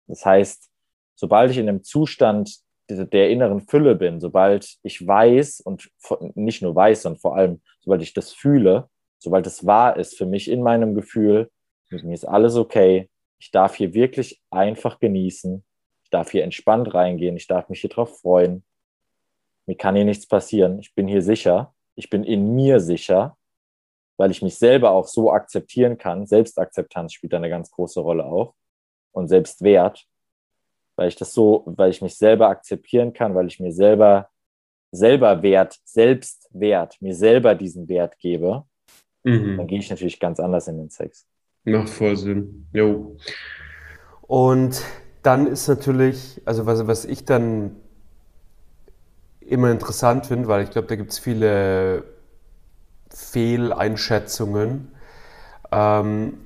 Das 0.07 0.25
heißt, 0.25 0.71
sobald 1.15 1.51
ich 1.51 1.57
in 1.57 1.69
einem 1.69 1.83
Zustand 1.83 2.57
der 2.89 3.29
inneren 3.29 3.61
Fülle 3.61 3.95
bin, 3.95 4.19
sobald 4.19 4.77
ich 4.81 5.05
weiß 5.05 5.61
und 5.61 5.91
nicht 6.33 6.63
nur 6.63 6.75
weiß, 6.75 7.03
sondern 7.03 7.19
vor 7.19 7.35
allem, 7.35 7.61
sobald 7.81 8.01
ich 8.01 8.13
das 8.13 8.33
fühle, 8.33 8.89
sobald 9.19 9.45
es 9.45 9.65
wahr 9.67 9.97
ist 9.97 10.17
für 10.17 10.25
mich 10.25 10.49
in 10.49 10.63
meinem 10.63 10.95
Gefühl, 10.95 11.51
mit 11.89 12.03
mir 12.03 12.13
ist 12.13 12.25
alles 12.25 12.55
okay, 12.55 13.09
ich 13.39 13.51
darf 13.51 13.75
hier 13.75 13.93
wirklich 13.93 14.41
einfach 14.49 14.99
genießen, 14.99 15.63
ich 16.03 16.09
darf 16.09 16.31
hier 16.31 16.43
entspannt 16.43 16.93
reingehen, 16.93 17.35
ich 17.35 17.47
darf 17.47 17.69
mich 17.69 17.81
hier 17.81 17.89
drauf 17.89 18.19
freuen, 18.19 18.63
mir 19.65 19.75
kann 19.75 19.95
hier 19.95 20.05
nichts 20.05 20.27
passieren, 20.27 20.79
ich 20.79 20.93
bin 20.95 21.07
hier 21.07 21.21
sicher, 21.21 21.73
ich 21.95 22.09
bin 22.09 22.23
in 22.23 22.55
mir 22.55 22.79
sicher, 22.79 23.37
weil 24.17 24.31
ich 24.31 24.41
mich 24.41 24.55
selber 24.55 24.91
auch 24.91 25.07
so 25.07 25.31
akzeptieren 25.31 25.97
kann. 25.97 26.25
Selbstakzeptanz 26.25 27.13
spielt 27.13 27.31
da 27.31 27.37
eine 27.37 27.49
ganz 27.49 27.71
große 27.71 28.01
Rolle 28.01 28.25
auch. 28.25 28.53
Und 29.11 29.29
Selbstwert, 29.29 30.05
weil 30.97 31.07
ich 31.07 31.15
das 31.15 31.33
so, 31.33 31.63
weil 31.65 31.89
ich 31.89 32.01
mich 32.01 32.17
selber 32.17 32.49
akzeptieren 32.49 33.13
kann, 33.13 33.33
weil 33.33 33.47
ich 33.47 33.59
mir 33.59 33.71
selber 33.71 34.29
selber 34.91 35.41
Wert, 35.41 35.79
Selbstwert, 35.83 37.01
mir 37.01 37.15
selber 37.15 37.55
diesen 37.55 37.87
Wert 37.87 38.17
gebe, 38.19 38.65
mhm. 39.23 39.57
dann 39.57 39.67
gehe 39.67 39.79
ich 39.79 39.89
natürlich 39.89 40.19
ganz 40.19 40.39
anders 40.39 40.67
in 40.67 40.77
den 40.77 40.89
Sex. 40.89 41.27
Macht 41.65 41.89
voll 41.89 42.17
Sinn. 42.17 42.67
Jo. 42.73 43.15
Und 44.21 44.81
dann 45.23 45.47
ist 45.47 45.67
natürlich, 45.67 46.41
also 46.45 46.65
was, 46.65 46.87
was 46.87 47.05
ich 47.05 47.25
dann 47.25 47.75
immer 49.41 49.71
interessant 49.71 50.27
finde, 50.27 50.47
weil 50.47 50.63
ich 50.63 50.71
glaube, 50.71 50.87
da 50.87 50.95
gibt 50.95 51.11
es 51.11 51.19
viele 51.19 52.03
Fehleinschätzungen. 53.09 54.91
Ähm, 55.71 56.45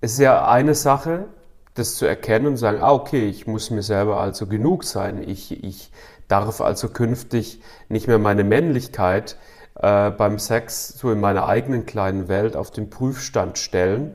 es 0.00 0.12
ist 0.14 0.18
ja 0.18 0.46
eine 0.46 0.74
Sache, 0.74 1.26
das 1.74 1.96
zu 1.96 2.06
erkennen 2.06 2.46
und 2.46 2.56
sagen, 2.56 2.78
ah, 2.82 2.92
okay, 2.92 3.28
ich 3.28 3.46
muss 3.46 3.70
mir 3.70 3.82
selber 3.82 4.20
also 4.20 4.46
genug 4.46 4.84
sein. 4.84 5.26
Ich, 5.26 5.64
ich 5.64 5.90
darf 6.28 6.60
also 6.60 6.88
künftig 6.88 7.60
nicht 7.88 8.06
mehr 8.06 8.18
meine 8.18 8.44
Männlichkeit 8.44 9.32
äh, 9.32 9.53
beim 9.74 10.38
Sex 10.38 10.88
so 10.96 11.10
in 11.10 11.20
meiner 11.20 11.46
eigenen 11.48 11.84
kleinen 11.84 12.28
Welt 12.28 12.56
auf 12.56 12.70
den 12.70 12.90
Prüfstand 12.90 13.58
stellen. 13.58 14.14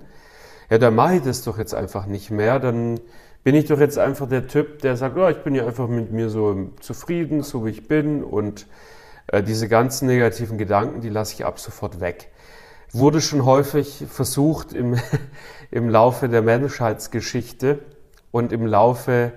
Ja, 0.69 0.77
dann 0.77 0.95
mache 0.95 1.15
ich 1.15 1.21
das 1.21 1.43
doch 1.43 1.57
jetzt 1.57 1.73
einfach 1.73 2.05
nicht 2.05 2.31
mehr. 2.31 2.59
Dann 2.59 2.99
bin 3.43 3.55
ich 3.55 3.65
doch 3.65 3.79
jetzt 3.79 3.97
einfach 3.97 4.27
der 4.27 4.47
Typ, 4.47 4.79
der 4.79 4.95
sagt, 4.95 5.17
oh, 5.17 5.27
ich 5.27 5.43
bin 5.43 5.55
ja 5.55 5.65
einfach 5.65 5.87
mit 5.87 6.11
mir 6.11 6.29
so 6.29 6.69
zufrieden, 6.79 7.43
so 7.43 7.65
wie 7.65 7.71
ich 7.71 7.87
bin 7.87 8.23
und 8.23 8.67
äh, 9.27 9.41
diese 9.41 9.67
ganzen 9.67 10.07
negativen 10.07 10.57
Gedanken, 10.57 11.01
die 11.01 11.09
lasse 11.09 11.33
ich 11.33 11.45
ab 11.45 11.59
sofort 11.59 11.99
weg. 11.99 12.29
Wurde 12.91 13.21
schon 13.21 13.45
häufig 13.45 14.05
versucht 14.09 14.73
im, 14.73 14.97
im 15.71 15.89
Laufe 15.89 16.29
der 16.29 16.41
Menschheitsgeschichte 16.41 17.79
und 18.31 18.51
im 18.51 18.65
Laufe 18.65 19.31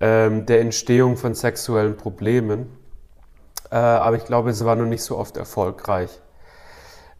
ähm, 0.00 0.46
der 0.46 0.60
Entstehung 0.60 1.16
von 1.16 1.34
sexuellen 1.34 1.96
Problemen. 1.96 2.66
Äh, 3.72 3.76
aber 3.76 4.16
ich 4.16 4.26
glaube, 4.26 4.50
es 4.50 4.64
war 4.66 4.76
noch 4.76 4.84
nicht 4.84 5.02
so 5.02 5.16
oft 5.16 5.38
erfolgreich. 5.38 6.20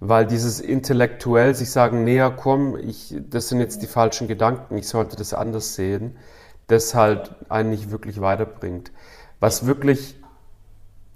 Weil 0.01 0.27
dieses 0.27 0.61
intellektuell 0.61 1.55
sich 1.55 1.71
sagen, 1.71 2.05
näher 2.05 2.31
komm, 2.31 2.77
ich, 2.77 3.17
das 3.31 3.49
sind 3.49 3.61
jetzt 3.61 3.81
die 3.81 3.87
falschen 3.87 4.29
Gedanken, 4.29 4.77
ich 4.77 4.87
sollte 4.87 5.17
das 5.17 5.33
anders 5.33 5.75
sehen, 5.75 6.19
das 6.67 6.95
halt 6.95 7.35
einen 7.49 7.71
nicht 7.71 7.91
wirklich 7.91 8.21
weiterbringt. 8.21 8.93
Was 9.41 9.65
wirklich 9.65 10.21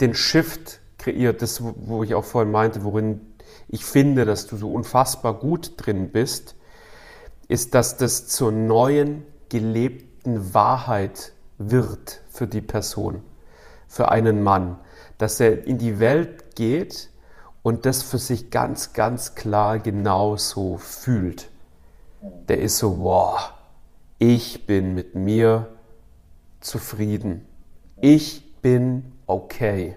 den 0.00 0.14
Shift 0.14 0.81
kreiert, 0.97 1.43
das, 1.43 1.62
wo 1.62 2.02
ich 2.02 2.14
auch 2.14 2.25
vorhin 2.25 2.50
meinte, 2.50 2.83
worin 2.83 3.21
ich 3.69 3.85
finde, 3.85 4.25
dass 4.25 4.47
du 4.47 4.57
so 4.57 4.73
unfassbar 4.73 5.35
gut 5.35 5.73
drin 5.76 6.11
bist, 6.12 6.55
ist, 7.49 7.75
dass 7.75 7.99
das 7.99 8.26
zur 8.26 8.52
neuen 8.52 9.25
gelebten 9.50 10.55
Wahrheit 10.55 11.33
wird 11.59 12.23
für 12.31 12.47
die 12.47 12.62
Person, 12.62 13.23
für 13.87 14.11
einen 14.11 14.43
Mann, 14.43 14.78
dass 15.18 15.40
er 15.40 15.66
in 15.66 15.78
die 15.78 15.99
Welt 15.99 16.56
geht 16.56 17.11
und 17.62 17.87
das 17.87 18.02
für 18.02 18.18
sich 18.18 18.50
ganz, 18.50 18.92
ganz 18.92 19.35
klar 19.35 19.78
genauso 19.78 20.76
fühlt. 20.76 21.50
Der 22.49 22.61
ist 22.61 22.78
so, 22.78 22.99
wow, 22.99 23.52
ich 24.18 24.66
bin 24.66 24.94
mit 24.94 25.14
mir 25.14 25.68
zufrieden. 26.61 27.46
Ich 28.00 28.61
bin 28.62 29.12
okay, 29.26 29.96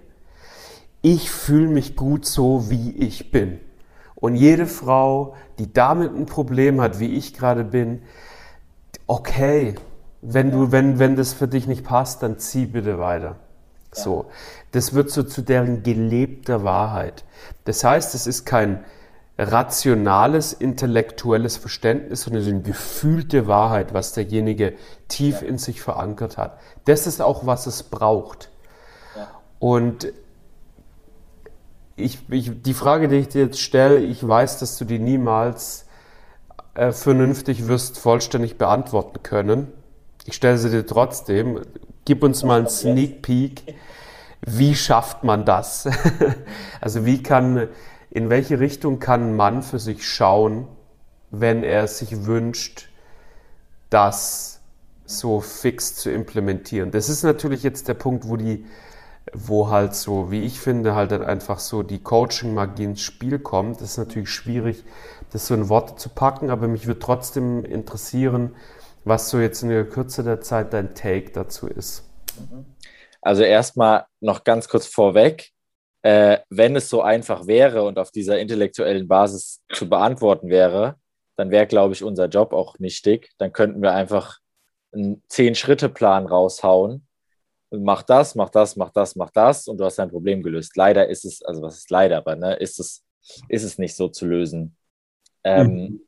ich 1.02 1.32
fühle 1.32 1.68
mich 1.68 1.96
gut 1.96 2.26
so, 2.26 2.70
wie 2.70 2.92
ich 2.92 3.32
bin. 3.32 3.60
Und 4.16 4.36
jede 4.36 4.66
Frau, 4.66 5.36
die 5.58 5.72
damit 5.72 6.14
ein 6.14 6.26
Problem 6.26 6.82
hat, 6.82 7.00
wie 7.00 7.16
ich 7.16 7.34
gerade 7.34 7.64
bin, 7.64 8.02
okay, 9.08 9.76
wenn 10.22 10.52
du, 10.52 10.72
wenn, 10.74 11.00
wenn 11.00 11.16
das 11.16 11.34
für 11.34 11.48
dich 11.48 11.68
nicht 11.68 11.86
passt, 11.86 12.22
dann 12.22 12.38
zieh 12.38 12.66
bitte 12.66 13.00
weiter. 13.00 13.38
Ja. 13.96 14.04
So. 14.04 14.26
Das 14.72 14.94
wird 14.94 15.10
so 15.10 15.24
zu 15.24 15.42
deren 15.42 15.84
gelebter 15.84 16.64
Wahrheit. 16.64 17.24
Das 17.66 17.84
heißt, 17.84 18.16
es 18.16 18.28
ist 18.28 18.46
kein 18.46 18.84
rationales, 19.38 20.52
intellektuelles 20.52 21.56
Verständnis, 21.56 22.24
sondern 22.24 22.44
eine 22.44 22.62
gefühlte 22.62 23.48
Wahrheit, 23.48 23.94
was 23.94 24.12
derjenige 24.12 24.74
tief 25.08 25.42
ja. 25.42 25.48
in 25.48 25.58
sich 25.58 25.82
verankert 25.82 26.38
hat. 26.38 26.60
Das 26.86 27.08
ist 27.08 27.22
auch, 27.22 27.46
was 27.46 27.66
es 27.66 27.84
braucht. 27.84 28.50
Ja. 29.16 29.30
Und 29.60 30.12
ich, 31.96 32.20
ich, 32.30 32.62
die 32.62 32.74
Frage, 32.74 33.08
die 33.08 33.16
ich 33.16 33.30
dir 33.30 33.44
jetzt 33.44 33.62
stelle, 33.62 34.00
ich 34.00 34.26
weiß, 34.26 34.60
dass 34.60 34.78
du 34.78 34.86
die 34.86 35.00
niemals 35.00 35.86
äh, 36.74 36.92
vernünftig 36.92 37.68
wirst 37.68 37.98
vollständig 37.98 38.58
beantworten 38.58 39.24
können. 39.24 39.72
Ich 40.26 40.36
stelle 40.36 40.58
sie 40.58 40.70
dir 40.70 40.86
trotzdem. 40.86 41.62
Gib 42.10 42.24
uns 42.24 42.42
mal 42.42 42.58
einen 42.58 42.68
Sneak 42.68 43.22
Peek. 43.22 43.76
Wie 44.42 44.74
schafft 44.74 45.24
man 45.24 45.46
das? 45.46 45.88
also 46.82 47.06
wie 47.06 47.22
kann, 47.22 47.68
in 48.10 48.32
welche 48.32 48.60
Richtung 48.60 48.98
kann 48.98 49.22
ein 49.22 49.36
Mann 49.36 49.62
für 49.62 49.78
sich 49.78 50.10
schauen, 50.10 50.68
wenn 51.30 51.62
er 51.62 51.88
sich 51.88 52.26
wünscht, 52.26 52.90
das 53.92 54.60
so 55.06 55.40
fix 55.40 55.98
zu 55.98 56.10
implementieren? 56.10 56.90
Das 56.90 57.10
ist 57.10 57.22
natürlich 57.22 57.62
jetzt 57.62 57.88
der 57.88 57.94
Punkt, 57.94 58.28
wo 58.28 58.38
die, 58.38 58.66
wo 59.32 59.70
halt 59.70 59.94
so, 59.94 60.32
wie 60.32 60.42
ich 60.42 60.60
finde, 60.60 60.96
halt 60.96 61.12
dann 61.12 61.22
einfach 61.22 61.60
so 61.60 61.84
die 61.84 62.02
Coaching-Magie 62.02 62.86
ins 62.86 63.02
Spiel 63.02 63.38
kommt. 63.38 63.82
Das 63.82 63.92
ist 63.92 63.98
natürlich 64.00 64.32
schwierig, 64.32 64.84
das 65.32 65.46
so 65.46 65.54
in 65.54 65.70
Worte 65.70 65.96
zu 65.96 66.10
packen, 66.10 66.50
aber 66.50 66.68
mich 66.68 66.88
würde 66.88 67.02
trotzdem 67.02 67.64
interessieren, 67.64 68.56
was 69.04 69.30
so 69.30 69.40
jetzt 69.40 69.64
in 69.64 69.70
der 69.70 69.88
Kürze 69.88 70.24
der 70.24 70.42
Zeit 70.42 70.74
dein 70.74 70.94
Take 70.94 71.32
dazu 71.32 71.68
ist. 71.68 72.10
Also 73.22 73.44
erstmal 73.44 74.06
noch 74.20 74.44
ganz 74.44 74.68
kurz 74.68 74.88
vorweg, 74.88 75.52
äh, 76.02 76.40
wenn 76.50 76.76
es 76.76 76.90
so 76.90 77.02
einfach 77.02 77.48
wäre 77.48 77.84
und 77.84 78.00
auf 78.00 78.12
dieser 78.12 78.40
intellektuellen 78.40 79.08
Basis 79.08 79.62
zu 79.74 79.90
beantworten 79.90 80.50
wäre, 80.50 80.96
dann 81.36 81.52
wäre, 81.52 81.68
glaube 81.68 81.94
ich, 81.94 82.04
unser 82.04 82.28
Job 82.28 82.54
auch 82.54 82.80
nichtig. 82.80 83.32
Dann 83.38 83.52
könnten 83.52 83.82
wir 83.82 83.94
einfach 83.94 84.40
einen 84.94 85.24
Zehn-Schritte-Plan 85.28 86.26
raushauen 86.26 87.06
und 87.70 87.84
mach 87.84 88.04
das, 88.04 88.36
mach 88.36 88.50
das, 88.50 88.76
mach 88.76 88.92
das, 88.92 89.16
mach 89.16 89.30
das 89.32 89.68
und 89.68 89.78
du 89.78 89.86
hast 89.86 90.00
dein 90.00 90.10
Problem 90.10 90.42
gelöst. 90.42 90.76
Leider 90.76 91.08
ist 91.08 91.26
es, 91.26 91.42
also 91.44 91.62
was 91.62 91.78
ist 91.78 91.90
leider, 91.92 92.18
aber 92.18 92.36
ne, 92.36 92.56
ist 92.56 92.80
es, 92.80 93.04
ist 93.48 93.64
es 93.64 93.78
nicht 93.78 93.96
so 93.96 94.08
zu 94.08 94.26
lösen. 94.26 94.76
Ähm, 95.44 95.68
mhm. 95.68 96.02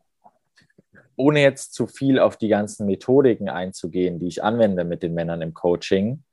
Ohne 1.21 1.41
jetzt 1.41 1.73
zu 1.73 1.85
viel 1.85 2.17
auf 2.19 2.35
die 2.35 2.47
ganzen 2.47 2.87
Methodiken 2.87 3.47
einzugehen, 3.47 4.19
die 4.19 4.27
ich 4.27 4.43
anwende 4.43 4.83
mit 4.83 5.03
den 5.03 5.13
Männern 5.13 5.41
im 5.41 5.53
Coaching, 5.53 6.23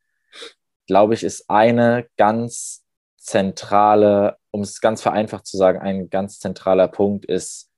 glaube 0.87 1.13
ich, 1.15 1.23
ist 1.23 1.51
eine 1.51 2.07
ganz 2.17 2.85
zentrale, 3.19 4.39
um 4.51 4.63
es 4.63 4.81
ganz 4.81 5.03
vereinfacht 5.03 5.47
zu 5.47 5.59
sagen, 5.59 5.79
ein 5.79 6.09
ganz 6.09 6.39
zentraler 6.39 6.89
Punkt 6.89 7.27
ist, 7.27 7.71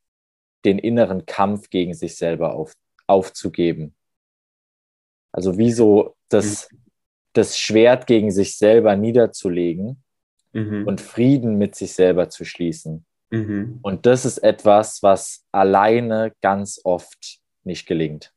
den 0.64 0.78
inneren 0.78 1.26
Kampf 1.26 1.70
gegen 1.70 1.94
sich 1.94 2.16
selber 2.16 2.54
auf, 2.54 2.74
aufzugeben. 3.06 3.96
Also 5.32 5.58
wie 5.58 5.72
so 5.72 6.16
das, 6.28 6.68
das 7.32 7.58
Schwert 7.58 8.06
gegen 8.06 8.30
sich 8.30 8.56
selber 8.56 8.94
niederzulegen 8.94 10.02
mhm. 10.52 10.86
und 10.86 11.00
Frieden 11.00 11.56
mit 11.56 11.74
sich 11.74 11.92
selber 11.92 12.28
zu 12.28 12.44
schließen. 12.44 13.04
Mhm. 13.30 13.78
Und 13.82 14.06
das 14.06 14.24
ist 14.24 14.38
etwas, 14.38 15.02
was 15.02 15.44
alleine 15.52 16.32
ganz 16.42 16.80
oft 16.84 17.38
nicht 17.64 17.86
gelingt. 17.86 18.32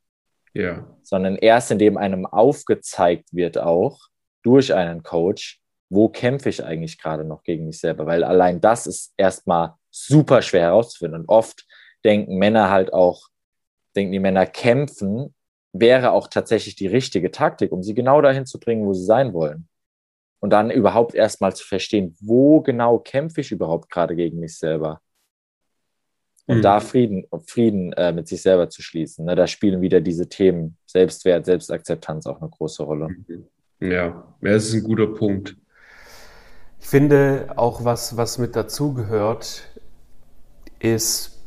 Ja. 0.54 0.88
Sondern 1.02 1.36
erst 1.36 1.72
indem 1.72 1.98
einem 1.98 2.26
aufgezeigt 2.26 3.34
wird 3.34 3.58
auch 3.58 4.00
durch 4.44 4.74
einen 4.74 5.04
Coach, 5.04 5.60
wo 5.90 6.10
kämpfe 6.10 6.50
ich 6.50 6.64
eigentlich 6.64 7.00
gerade 7.00 7.24
noch 7.24 7.44
gegen 7.44 7.66
mich 7.66 7.80
selber? 7.80 8.06
Weil 8.06 8.24
allein 8.24 8.62
das 8.62 8.88
ist 8.88 9.14
erstmal 9.18 9.74
super 9.90 10.42
schwer 10.42 10.64
herauszufinden. 10.64 11.22
Und 11.22 11.30
oft 11.30 11.66
denken 12.04 12.38
Männer 12.38 12.70
halt 12.70 12.94
auch, 12.94 13.28
denken 13.96 14.12
die 14.12 14.20
Männer 14.20 14.46
kämpfen, 14.46 15.34
wäre 15.72 16.12
auch 16.12 16.28
tatsächlich 16.28 16.76
die 16.76 16.88
richtige 16.88 17.32
Taktik, 17.32 17.72
um 17.72 17.82
sie 17.82 17.96
genau 17.96 18.22
dahin 18.22 18.46
zu 18.46 18.60
bringen, 18.60 18.86
wo 18.86 18.94
sie 18.94 19.06
sein 19.06 19.34
wollen 19.34 19.68
und 20.44 20.50
dann 20.50 20.72
überhaupt 20.72 21.16
erstmal 21.16 21.56
zu 21.56 21.66
verstehen, 21.66 22.18
wo 22.20 22.60
genau 22.60 23.00
kämpfe 23.00 23.40
ich 23.40 23.54
überhaupt 23.54 23.90
gerade 23.90 24.14
gegen 24.14 24.42
mich 24.42 24.58
selber. 24.58 25.00
Und 26.48 26.58
mhm. 26.58 26.62
da 26.64 26.82
Frieden, 26.82 27.26
Frieden 27.48 27.94
äh, 27.94 28.12
mit 28.12 28.28
sich 28.28 28.42
selber 28.42 28.70
zu 28.70 28.82
schließen. 28.82 29.24
Ne? 29.24 29.38
Da 29.38 29.48
spielen 29.48 29.80
wieder 29.80 30.02
diese 30.02 30.28
Themen 30.28 30.76
Selbstwert, 30.86 31.46
Selbstakzeptanz 31.46 32.28
auch 32.28 32.42
eine 32.42 32.50
große 32.50 32.84
Rolle. 32.84 33.08
Mhm. 33.08 33.48
Ja, 33.80 33.90
ja, 33.90 34.26
das 34.42 34.66
ist 34.66 34.74
ein 34.74 34.84
guter 34.84 35.08
Punkt. 35.08 35.56
Ich 36.82 36.88
finde 36.88 37.54
auch, 37.56 37.86
was, 37.86 38.18
was 38.18 38.38
mit 38.38 38.58
dazugehört, 38.58 39.64
ist, 40.80 41.40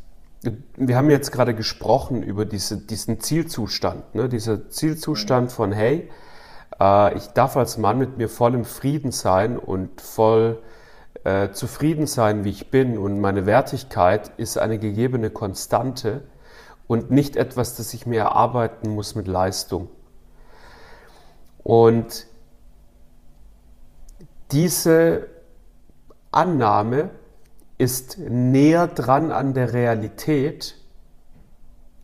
wir 0.75 0.97
haben 0.97 1.11
jetzt 1.11 1.31
gerade 1.31 1.53
gesprochen 1.53 2.23
über 2.23 2.45
diese, 2.45 2.83
diesen 2.83 3.19
Zielzustand, 3.19 4.15
ne? 4.15 4.27
dieser 4.27 4.71
Zielzustand 4.71 5.51
von, 5.51 5.71
hey, 5.71 6.09
äh, 6.79 7.17
ich 7.17 7.27
darf 7.27 7.57
als 7.57 7.77
Mann 7.77 7.97
mit 7.97 8.17
mir 8.17 8.29
voll 8.29 8.53
im 8.53 8.65
Frieden 8.65 9.11
sein 9.11 9.57
und 9.57 10.01
voll 10.01 10.61
äh, 11.23 11.51
zufrieden 11.51 12.07
sein, 12.07 12.43
wie 12.43 12.49
ich 12.49 12.71
bin. 12.71 12.97
Und 12.97 13.19
meine 13.19 13.45
Wertigkeit 13.45 14.31
ist 14.37 14.57
eine 14.57 14.79
gegebene 14.79 15.29
Konstante 15.29 16.21
und 16.87 17.11
nicht 17.11 17.35
etwas, 17.35 17.75
das 17.75 17.93
ich 17.93 18.05
mir 18.05 18.21
erarbeiten 18.21 18.89
muss 18.89 19.15
mit 19.15 19.27
Leistung. 19.27 19.89
Und 21.63 22.27
diese 24.51 25.27
Annahme 26.31 27.09
ist 27.77 28.17
näher 28.17 28.87
dran 28.87 29.31
an 29.31 29.53
der 29.53 29.73
Realität 29.73 30.75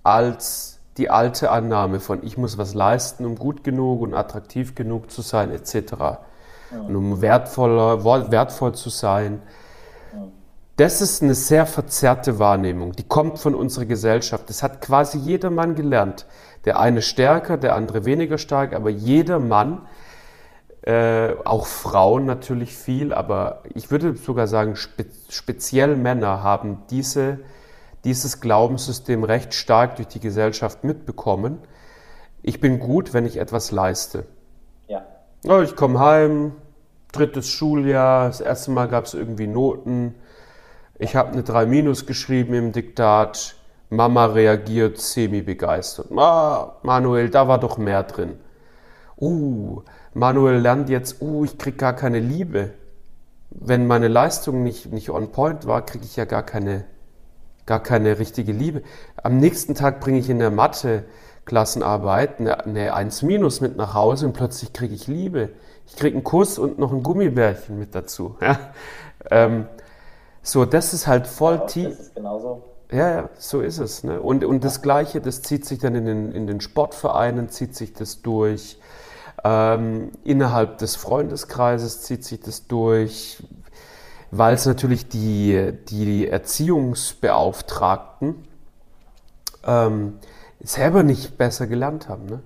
als 0.04 0.73
die 0.98 1.10
alte 1.10 1.52
Annahme 1.52 2.00
von 2.00 2.24
ich 2.24 2.38
muss 2.38 2.58
was 2.58 2.74
leisten, 2.74 3.26
um 3.26 3.36
gut 3.36 3.64
genug 3.64 4.02
und 4.02 4.14
attraktiv 4.14 4.76
genug 4.76 5.12
zu 5.12 5.22
sein, 5.22 5.52
etc. 5.52 5.76
Ja. 6.00 6.18
Und 6.88 6.96
um 6.96 7.22
wertvoller, 7.22 8.04
wertvoll 8.32 8.76
zu 8.76 8.90
sein. 8.90 9.42
Ja. 10.14 10.28
Das 10.78 11.02
ist 11.02 11.24
eine 11.24 11.36
sehr 11.36 11.66
verzerrte 11.66 12.40
Wahrnehmung. 12.40 12.94
Die 12.94 13.08
kommt 13.08 13.40
von 13.40 13.56
unserer 13.56 13.86
Gesellschaft. 13.86 14.50
Das 14.50 14.64
hat 14.64 14.82
quasi 14.82 15.18
jeder 15.18 15.50
Mann 15.50 15.76
gelernt. 15.76 16.26
Der 16.66 16.80
eine 16.80 17.02
stärker, 17.02 17.58
der 17.58 17.76
andere 17.76 18.06
weniger 18.06 18.38
stark, 18.38 18.74
aber 18.74 18.90
jeder 18.90 19.40
Mann, 19.40 19.82
äh, 20.84 21.36
auch 21.46 21.66
Frauen 21.66 22.26
natürlich 22.26 22.76
viel, 22.76 23.14
aber 23.14 23.64
ich 23.74 23.90
würde 23.90 24.16
sogar 24.18 24.48
sagen, 24.48 24.76
spe 24.76 25.06
speziell 25.30 25.96
Männer 25.96 26.44
haben 26.44 26.84
diese 26.90 27.40
dieses 28.04 28.42
Glaubenssystem 28.42 29.24
recht 29.24 29.54
stark 29.54 29.96
durch 29.96 30.08
die 30.08 30.20
Gesellschaft 30.20 30.84
mitbekommen. 30.84 31.60
Ich 32.42 32.60
bin 32.60 32.80
gut, 32.80 33.14
wenn 33.14 33.26
ich 33.26 33.38
etwas 33.38 33.72
leiste. 33.72 34.26
Ja. 34.88 35.06
Oh, 35.48 35.62
ich 35.62 35.76
komme 35.76 36.00
heim, 36.00 36.54
drittes 37.12 37.50
Schuljahr, 37.50 38.28
das 38.28 38.42
erste 38.42 38.72
Mal 38.72 38.88
gab 38.88 39.06
es 39.06 39.14
irgendwie 39.14 39.48
Noten. 39.48 40.16
Ich 41.00 41.16
habe 41.16 41.32
eine 41.32 41.44
3 41.44 41.66
Minus 41.66 42.06
geschrieben 42.06 42.54
im 42.54 42.72
Diktat. 42.72 43.56
Mama 43.90 44.26
reagiert 44.26 44.98
semi-begeistert. 44.98 46.12
Ah, 46.18 46.78
Manuel, 46.82 47.30
da 47.30 47.48
war 47.48 47.60
doch 47.60 47.78
mehr 47.78 48.04
drin. 48.04 48.40
Uh, 49.20 49.84
Manuel 50.14 50.60
lernt 50.60 50.90
jetzt, 50.90 51.22
uh, 51.22 51.46
ich 51.46 51.58
krieg 51.58 51.78
gar 51.78 51.94
keine 51.94 52.20
Liebe. 52.20 52.72
Wenn 53.52 53.86
meine 53.86 54.08
Leistung 54.08 54.64
nicht, 54.64 54.92
nicht 54.92 55.12
on 55.12 55.32
point 55.32 55.68
war, 55.68 55.86
kriege 55.86 56.06
ich 56.06 56.16
ja 56.16 56.26
gar 56.26 56.44
keine 56.44 56.86
gar 57.66 57.82
keine 57.82 58.20
richtige 58.20 58.52
Liebe. 58.52 58.84
Am 59.22 59.38
nächsten 59.38 59.76
Tag 59.76 60.00
bringe 60.00 60.20
ich 60.20 60.30
in 60.30 60.40
der 60.40 60.52
Mathe 60.52 61.06
Klassenarbeit 61.46 62.40
eine, 62.40 62.66
eine 62.66 62.94
1 62.94 63.22
minus 63.24 63.62
mit 63.62 63.76
nach 63.76 63.94
Hause 63.94 64.28
und 64.28 64.34
plötzlich 64.34 64.74
kriege 64.74 64.94
ich 64.94 65.08
Liebe. 65.08 65.50
Ich 65.86 65.96
kriege 65.96 66.16
einen 66.16 66.24
Kuss 66.24 66.58
und 66.58 66.80
noch 66.80 66.94
ein 66.94 67.04
Gummibärchen 67.04 67.78
mit 67.78 67.96
dazu. 67.96 68.38
Ja? 68.42 68.60
Ähm, 69.30 69.68
so, 70.42 70.66
das 70.66 70.94
ist 70.94 71.08
halt 71.08 71.28
voll 71.28 71.56
ja, 71.56 71.66
tief. 71.66 71.90
Das 71.90 72.00
ist 72.00 72.16
genauso. 72.16 72.64
Ja, 72.92 73.10
ja, 73.10 73.30
so 73.38 73.62
ist 73.62 73.80
es. 73.80 74.04
Ne? 74.04 74.22
Und, 74.22 74.44
und 74.44 74.64
das 74.64 74.82
Gleiche, 74.82 75.20
das 75.20 75.42
zieht 75.42 75.66
sich 75.66 75.80
dann 75.80 75.96
in 75.96 76.06
den, 76.06 76.32
in 76.32 76.48
den 76.48 76.62
Sportvereinen, 76.62 77.50
zieht 77.50 77.76
sich 77.76 77.94
das 77.94 78.22
durch. 78.22 78.78
Ähm, 79.44 80.12
innerhalb 80.24 80.78
des 80.78 80.96
Freundeskreises 80.96 82.02
zieht 82.04 82.24
sich 82.24 82.40
das 82.40 82.68
durch 82.68 83.44
weil 84.36 84.56
es 84.56 84.66
natürlich 84.66 85.08
die, 85.08 85.74
die 85.90 86.28
Erziehungsbeauftragten 86.28 88.48
ähm, 89.66 90.18
selber 90.60 91.04
nicht 91.04 91.38
besser 91.38 91.68
gelernt 91.68 92.10
haben. 92.10 92.26
Ne? 92.26 92.42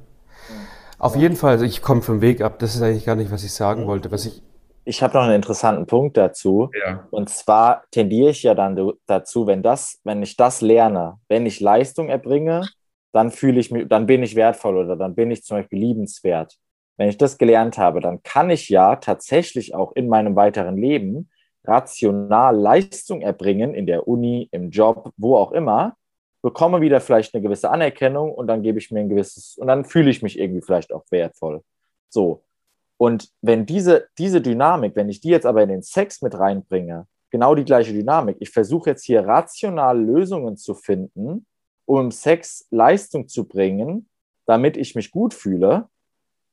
Auf 1.00 1.15
jeden 1.15 1.38
Fall, 1.38 1.52
also 1.52 1.63
ich 1.63 1.82
komme 1.82 2.02
vom 2.02 2.19
Weg 2.19 2.41
ab, 2.41 2.60
das 2.60 2.76
ist 2.76 2.82
eigentlich 2.82 3.06
gar 3.06 3.15
nicht, 3.15 3.32
was 3.32 3.45
ich 3.45 3.54
sagen 3.54 3.88
wollte. 3.88 4.12
Was 4.12 4.26
ich, 4.26 4.43
ich 4.84 5.02
habe 5.02 5.13
noch 5.13 5.23
einen 5.23 5.36
interessanten 5.36 5.86
Punkt 5.86 6.17
dazu. 6.17 6.71
Ja. 6.86 7.08
Und 7.10 7.30
zwar 7.30 7.86
tendiere 7.91 8.32
ich 8.32 8.43
ja 8.43 8.54
dann 8.54 8.91
dazu, 9.06 9.47
wenn 9.47 9.63
das, 9.63 10.02
wenn 10.04 10.21
ich 10.21 10.36
das 10.36 10.60
lerne, 10.60 11.21
wenn 11.30 11.45
ich 11.45 11.62
Leistung 11.62 12.10
erbringe, 12.10 12.67
dann 13.13 13.32
fühle 13.32 13.62
ich 13.62 13.71
mich, 13.71 13.88
dann 13.88 14.08
bin 14.08 14.23
ich 14.23 14.36
wertvoll 14.36 14.76
oder 14.78 14.97
dann 14.97 15.15
bin 15.15 15.32
ich 15.32 15.43
zum 15.43 15.56
Beispiel 15.58 15.80
liebenswert. 15.80 16.58
Wenn 16.97 17.08
ich 17.08 17.17
das 17.17 17.38
gelernt 17.38 17.78
habe, 17.78 18.02
dann 18.02 18.21
kann 18.23 18.50
ich 18.50 18.67
ja 18.67 18.97
tatsächlich 18.97 19.73
auch 19.73 19.93
in 19.95 20.10
meinem 20.10 20.36
weiteren 20.36 20.76
Leben 20.76 21.30
rational 21.63 22.56
Leistung 22.56 23.22
erbringen, 23.22 23.74
in 23.74 23.86
der 23.86 24.08
Uni, 24.08 24.48
im 24.52 24.70
Job, 24.70 25.12
wo 25.17 25.36
auch 25.36 25.52
immer, 25.52 25.96
bekomme 26.41 26.82
wieder 26.82 27.02
vielleicht 27.02 27.34
eine 27.34 27.41
gewisse 27.41 27.70
Anerkennung 27.70 28.32
und 28.32 28.48
dann 28.48 28.63
gebe 28.63 28.80
ich 28.80 28.91
mir 28.91 29.02
ein 29.02 29.10
gewisses, 29.10 29.58
und 29.58 29.67
dann 29.67 29.86
fühle 29.86 30.10
ich 30.10 30.22
mich 30.22 30.39
irgendwie 30.39 30.62
vielleicht 30.62 30.93
auch 30.93 31.04
wertvoll. 31.10 31.62
So. 32.10 32.43
Und 32.98 33.30
wenn 33.41 33.65
diese, 33.65 34.08
diese 34.17 34.41
Dynamik, 34.41 34.96
wenn 34.96 35.10
ich 35.10 35.22
die 35.22 35.30
jetzt 35.30 35.46
aber 35.46 35.63
in 35.63 35.70
den 35.70 35.84
Sex 35.84 36.22
mit 36.22 36.38
reinbringe, 36.38 37.06
genau 37.30 37.54
die 37.54 37.65
gleiche 37.65 37.93
Dynamik, 37.93 38.38
ich 38.39 38.50
versuche 38.50 38.91
jetzt 38.91 39.04
hier 39.04 39.26
rational 39.26 40.00
Lösungen 40.00 40.58
zu 40.58 40.74
finden, 40.74 41.46
um 41.86 42.00
im 42.00 42.12
Sex 42.12 42.65
Leistung 42.72 43.28
zu 43.28 43.48
bringen, 43.48 44.08
damit 44.46 44.78
ich 44.78 44.96
mich 44.96 45.12
gut 45.12 45.34
fühle, 45.34 45.89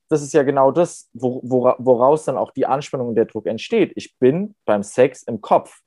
das 0.09 0.21
ist 0.21 0.33
ja 0.33 0.43
genau 0.43 0.71
das, 0.71 1.09
woraus 1.13 2.25
dann 2.25 2.37
auch 2.37 2.51
die 2.51 2.65
Anspannung 2.65 3.09
und 3.09 3.15
der 3.15 3.25
Druck 3.25 3.47
entsteht. 3.47 3.93
Ich 3.95 4.17
bin 4.19 4.55
beim 4.65 4.83
Sex 4.83 5.23
im 5.23 5.41
Kopf. 5.41 5.79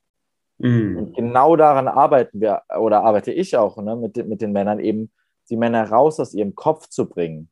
Mm. 0.58 0.96
Und 0.96 1.16
genau 1.16 1.54
daran 1.54 1.86
arbeiten 1.86 2.40
wir, 2.40 2.62
oder 2.78 3.04
arbeite 3.04 3.32
ich 3.32 3.56
auch 3.56 3.76
ne, 3.76 3.94
mit, 3.94 4.16
mit 4.26 4.40
den 4.40 4.52
Männern 4.52 4.80
eben, 4.80 5.12
die 5.50 5.56
Männer 5.56 5.88
raus 5.88 6.18
aus 6.18 6.34
ihrem 6.34 6.54
Kopf 6.54 6.88
zu 6.88 7.08
bringen. 7.08 7.48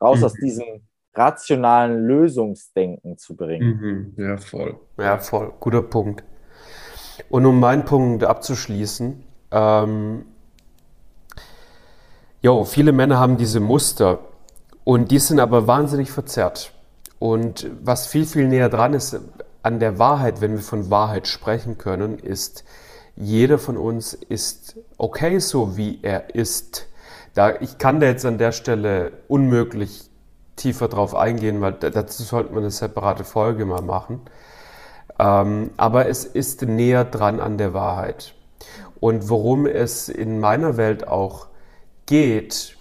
Raus 0.00 0.20
mm. 0.20 0.24
aus 0.24 0.34
diesem 0.34 0.86
rationalen 1.14 2.06
Lösungsdenken 2.06 3.18
zu 3.18 3.36
bringen. 3.36 4.14
Mhm, 4.16 4.24
ja, 4.24 4.36
voll. 4.36 4.76
Ja, 4.98 5.18
voll. 5.18 5.52
Guter 5.60 5.82
Punkt. 5.82 6.24
Und 7.28 7.46
um 7.46 7.60
meinen 7.60 7.84
Punkt 7.84 8.24
abzuschließen, 8.24 9.22
ähm, 9.52 10.24
jo, 12.42 12.64
viele 12.64 12.92
Männer 12.92 13.18
haben 13.18 13.36
diese 13.36 13.60
Muster 13.60 14.18
und 14.84 15.10
die 15.10 15.18
sind 15.18 15.40
aber 15.40 15.66
wahnsinnig 15.66 16.10
verzerrt. 16.10 16.72
Und 17.18 17.70
was 17.82 18.06
viel, 18.06 18.26
viel 18.26 18.48
näher 18.48 18.68
dran 18.68 18.94
ist 18.94 19.18
an 19.62 19.80
der 19.80 19.98
Wahrheit, 19.98 20.40
wenn 20.40 20.52
wir 20.52 20.62
von 20.62 20.90
Wahrheit 20.90 21.26
sprechen 21.26 21.78
können, 21.78 22.18
ist, 22.18 22.64
jeder 23.16 23.58
von 23.58 23.76
uns 23.76 24.12
ist 24.12 24.76
okay 24.98 25.38
so, 25.38 25.76
wie 25.76 26.00
er 26.02 26.34
ist. 26.34 26.86
Da, 27.32 27.60
ich 27.60 27.78
kann 27.78 28.00
da 28.00 28.06
jetzt 28.06 28.26
an 28.26 28.38
der 28.38 28.52
Stelle 28.52 29.12
unmöglich 29.28 30.10
tiefer 30.56 30.88
drauf 30.88 31.14
eingehen, 31.14 31.60
weil 31.60 31.72
dazu 31.72 32.22
sollte 32.22 32.52
man 32.52 32.64
eine 32.64 32.70
separate 32.70 33.24
Folge 33.24 33.64
mal 33.64 33.82
machen. 33.82 34.20
Ähm, 35.18 35.70
aber 35.76 36.08
es 36.08 36.24
ist 36.24 36.62
näher 36.62 37.04
dran 37.04 37.40
an 37.40 37.56
der 37.56 37.72
Wahrheit. 37.72 38.34
Und 39.00 39.28
worum 39.28 39.66
es 39.66 40.08
in 40.08 40.40
meiner 40.40 40.76
Welt 40.76 41.08
auch 41.08 41.48
geht, 42.06 42.73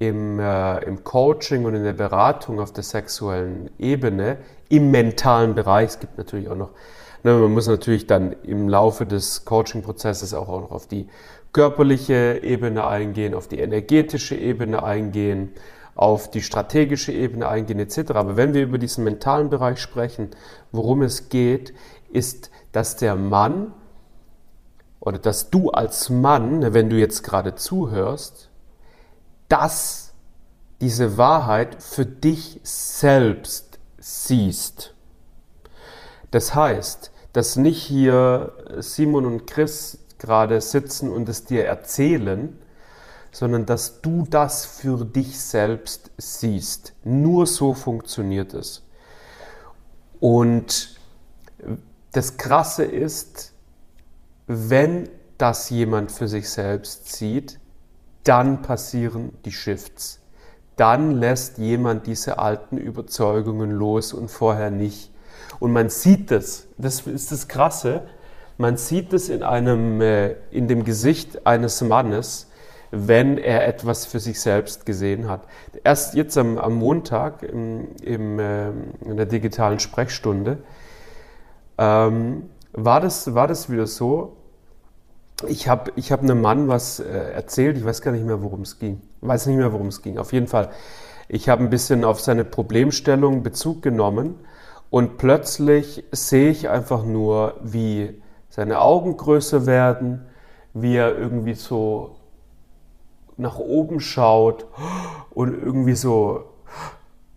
im, 0.00 0.40
äh, 0.40 0.82
im 0.84 1.04
Coaching 1.04 1.66
und 1.66 1.74
in 1.74 1.84
der 1.84 1.92
Beratung 1.92 2.58
auf 2.58 2.72
der 2.72 2.82
sexuellen 2.82 3.70
Ebene, 3.78 4.38
im 4.70 4.90
mentalen 4.90 5.54
Bereich, 5.54 5.90
es 5.90 5.98
gibt 6.00 6.16
natürlich 6.16 6.48
auch 6.48 6.56
noch, 6.56 6.70
ne, 7.22 7.34
man 7.34 7.52
muss 7.52 7.68
natürlich 7.68 8.06
dann 8.06 8.34
im 8.42 8.68
Laufe 8.68 9.04
des 9.04 9.44
Coaching-Prozesses 9.44 10.32
auch, 10.32 10.48
auch 10.48 10.62
noch 10.62 10.70
auf 10.70 10.86
die 10.86 11.06
körperliche 11.52 12.40
Ebene 12.42 12.86
eingehen, 12.86 13.34
auf 13.34 13.46
die 13.46 13.58
energetische 13.58 14.36
Ebene 14.36 14.82
eingehen, 14.82 15.50
auf 15.94 16.30
die 16.30 16.40
strategische 16.40 17.12
Ebene 17.12 17.46
eingehen 17.46 17.78
etc. 17.78 18.12
Aber 18.12 18.38
wenn 18.38 18.54
wir 18.54 18.62
über 18.62 18.78
diesen 18.78 19.04
mentalen 19.04 19.50
Bereich 19.50 19.80
sprechen, 19.80 20.30
worum 20.72 21.02
es 21.02 21.28
geht, 21.28 21.74
ist, 22.10 22.50
dass 22.72 22.96
der 22.96 23.16
Mann 23.16 23.74
oder 24.98 25.18
dass 25.18 25.50
du 25.50 25.70
als 25.70 26.08
Mann, 26.08 26.72
wenn 26.72 26.88
du 26.88 26.96
jetzt 26.96 27.22
gerade 27.22 27.54
zuhörst, 27.54 28.49
dass 29.50 30.12
diese 30.80 31.18
Wahrheit 31.18 31.82
für 31.82 32.06
dich 32.06 32.58
selbst 32.62 33.78
siehst. 33.98 34.94
Das 36.30 36.54
heißt, 36.54 37.10
dass 37.34 37.56
nicht 37.56 37.82
hier 37.82 38.52
Simon 38.78 39.26
und 39.26 39.46
Chris 39.46 39.98
gerade 40.18 40.60
sitzen 40.60 41.10
und 41.10 41.28
es 41.28 41.44
dir 41.44 41.66
erzählen, 41.66 42.56
sondern 43.32 43.66
dass 43.66 44.00
du 44.00 44.26
das 44.28 44.64
für 44.64 45.04
dich 45.04 45.38
selbst 45.38 46.10
siehst. 46.16 46.94
Nur 47.04 47.46
so 47.46 47.74
funktioniert 47.74 48.54
es. 48.54 48.82
Und 50.18 50.98
das 52.12 52.36
Krasse 52.36 52.84
ist, 52.84 53.52
wenn 54.46 55.08
das 55.38 55.70
jemand 55.70 56.10
für 56.10 56.26
sich 56.26 56.48
selbst 56.50 57.12
sieht, 57.12 57.59
dann 58.24 58.62
passieren 58.62 59.32
die 59.44 59.52
Shifts. 59.52 60.20
Dann 60.76 61.12
lässt 61.12 61.58
jemand 61.58 62.06
diese 62.06 62.38
alten 62.38 62.78
Überzeugungen 62.78 63.70
los 63.70 64.12
und 64.12 64.30
vorher 64.30 64.70
nicht. 64.70 65.10
Und 65.58 65.72
man 65.72 65.90
sieht 65.90 66.30
es, 66.30 66.68
das 66.78 67.06
ist 67.06 67.32
das 67.32 67.48
Krasse, 67.48 68.02
man 68.56 68.76
sieht 68.76 69.12
es 69.12 69.28
in, 69.28 69.42
äh, 70.00 70.36
in 70.50 70.68
dem 70.68 70.84
Gesicht 70.84 71.46
eines 71.46 71.80
Mannes, 71.80 72.50
wenn 72.90 73.38
er 73.38 73.66
etwas 73.66 74.06
für 74.06 74.20
sich 74.20 74.40
selbst 74.40 74.84
gesehen 74.84 75.28
hat. 75.28 75.42
Erst 75.84 76.14
jetzt 76.14 76.36
am, 76.36 76.58
am 76.58 76.74
Montag 76.74 77.42
im, 77.42 77.88
im, 78.02 78.38
äh, 78.38 78.70
in 79.04 79.16
der 79.16 79.26
digitalen 79.26 79.78
Sprechstunde 79.78 80.58
ähm, 81.78 82.50
war, 82.72 83.00
das, 83.00 83.34
war 83.34 83.46
das 83.46 83.70
wieder 83.70 83.86
so, 83.86 84.36
ich 85.48 85.68
habe 85.68 85.92
ich 85.96 86.12
hab 86.12 86.22
einem 86.22 86.40
Mann 86.40 86.68
was 86.68 87.00
äh, 87.00 87.32
erzählt, 87.32 87.76
ich 87.76 87.84
weiß 87.84 88.02
gar 88.02 88.12
nicht 88.12 88.24
mehr, 88.24 88.42
worum 88.42 88.62
es 88.62 88.78
ging. 88.78 89.00
Ich 89.20 89.28
weiß 89.28 89.46
nicht 89.46 89.56
mehr, 89.56 89.72
worum 89.72 89.88
es 89.88 90.02
ging. 90.02 90.18
Auf 90.18 90.32
jeden 90.32 90.46
Fall, 90.46 90.70
ich 91.28 91.48
habe 91.48 91.62
ein 91.62 91.70
bisschen 91.70 92.04
auf 92.04 92.20
seine 92.20 92.44
Problemstellung 92.44 93.42
Bezug 93.42 93.82
genommen 93.82 94.34
und 94.90 95.18
plötzlich 95.18 96.04
sehe 96.12 96.50
ich 96.50 96.68
einfach 96.68 97.04
nur, 97.04 97.54
wie 97.62 98.20
seine 98.48 98.80
Augen 98.80 99.16
größer 99.16 99.66
werden, 99.66 100.26
wie 100.74 100.96
er 100.96 101.16
irgendwie 101.16 101.54
so 101.54 102.16
nach 103.36 103.58
oben 103.58 104.00
schaut 104.00 104.66
und 105.30 105.54
irgendwie 105.54 105.94
so, 105.94 106.44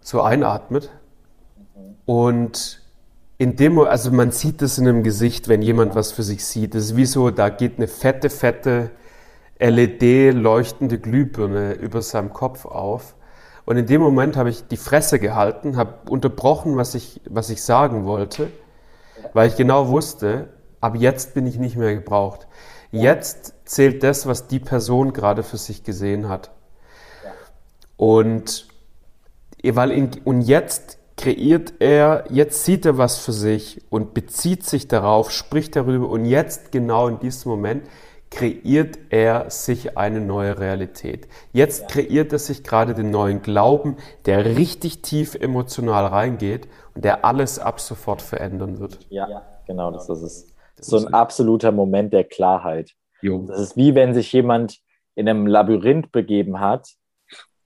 so 0.02 0.22
einatmet. 0.22 0.90
Und 2.06 2.83
in 3.44 3.58
dem, 3.58 3.78
also 3.78 4.10
man 4.10 4.32
sieht 4.32 4.62
das 4.62 4.78
in 4.78 4.88
einem 4.88 5.04
Gesicht, 5.04 5.50
wenn 5.50 5.62
jemand 5.62 5.96
was 5.96 6.14
für 6.14 6.24
sich 6.24 6.46
sieht. 6.46 6.76
Das 6.76 6.86
ist 6.86 6.96
wie 6.96 7.06
so, 7.06 7.30
da 7.30 7.50
geht 7.50 7.74
eine 7.76 7.90
fette, 7.90 8.30
fette 8.30 8.90
LED-leuchtende 9.60 10.98
Glühbirne 10.98 11.74
über 11.74 12.02
seinem 12.02 12.32
Kopf 12.32 12.66
auf. 12.66 13.16
Und 13.66 13.76
in 13.76 13.86
dem 13.86 14.00
Moment 14.00 14.38
habe 14.38 14.50
ich 14.50 14.66
die 14.68 14.78
Fresse 14.78 15.20
gehalten, 15.20 15.76
habe 15.76 16.10
unterbrochen, 16.10 16.78
was 16.78 16.96
ich, 16.96 17.20
was 17.30 17.50
ich 17.50 17.62
sagen 17.62 18.06
wollte, 18.06 18.50
weil 19.34 19.50
ich 19.50 19.58
genau 19.58 19.90
wusste, 19.90 20.48
ab 20.80 20.96
jetzt 20.96 21.34
bin 21.34 21.46
ich 21.46 21.58
nicht 21.58 21.76
mehr 21.76 21.96
gebraucht. 21.96 22.48
Jetzt 22.92 23.56
zählt 23.66 24.04
das, 24.04 24.26
was 24.26 24.48
die 24.48 24.60
Person 24.60 25.12
gerade 25.12 25.44
für 25.44 25.58
sich 25.58 25.84
gesehen 25.84 26.30
hat. 26.30 26.52
Und, 27.98 28.70
weil 29.62 29.92
in, 29.92 30.12
und 30.24 30.42
jetzt 30.44 30.98
kreiert 31.24 31.76
er, 31.80 32.26
jetzt 32.32 32.66
sieht 32.66 32.86
er 32.86 32.98
was 32.98 33.18
für 33.18 33.32
sich 33.32 33.82
und 33.90 34.14
bezieht 34.14 34.66
sich 34.66 34.90
darauf, 34.90 35.32
spricht 35.32 35.78
darüber 35.78 36.10
und 36.10 36.26
jetzt 36.26 36.74
genau 36.74 37.08
in 37.08 37.20
diesem 37.20 37.50
Moment 37.50 37.88
kreiert 38.30 39.00
er 39.10 39.50
sich 39.50 39.98
eine 39.98 40.20
neue 40.20 40.60
Realität. 40.60 41.30
Jetzt 41.54 41.88
kreiert 41.88 42.34
er 42.34 42.40
sich 42.40 42.62
gerade 42.62 42.94
den 42.94 43.10
neuen 43.10 43.42
Glauben, 43.42 43.96
der 44.26 44.58
richtig 44.58 45.02
tief 45.02 45.36
emotional 45.36 46.08
reingeht 46.08 46.68
und 46.94 47.06
der 47.06 47.24
alles 47.24 47.58
ab 47.58 47.80
sofort 47.80 48.22
verändern 48.22 48.80
wird. 48.80 49.00
Ja, 49.10 49.44
genau, 49.66 49.92
das 49.92 50.10
ist 50.10 50.24
es. 50.24 50.48
So 50.76 50.98
ein 50.98 51.14
absoluter 51.14 51.72
Moment 51.72 52.12
der 52.12 52.26
Klarheit. 52.26 52.92
Jo. 53.22 53.46
Das 53.48 53.62
ist 53.62 53.78
wie 53.78 53.96
wenn 53.96 54.14
sich 54.14 54.34
jemand 54.34 54.80
in 55.16 55.30
einem 55.30 55.48
Labyrinth 55.48 56.12
begeben 56.12 56.60
hat 56.60 56.90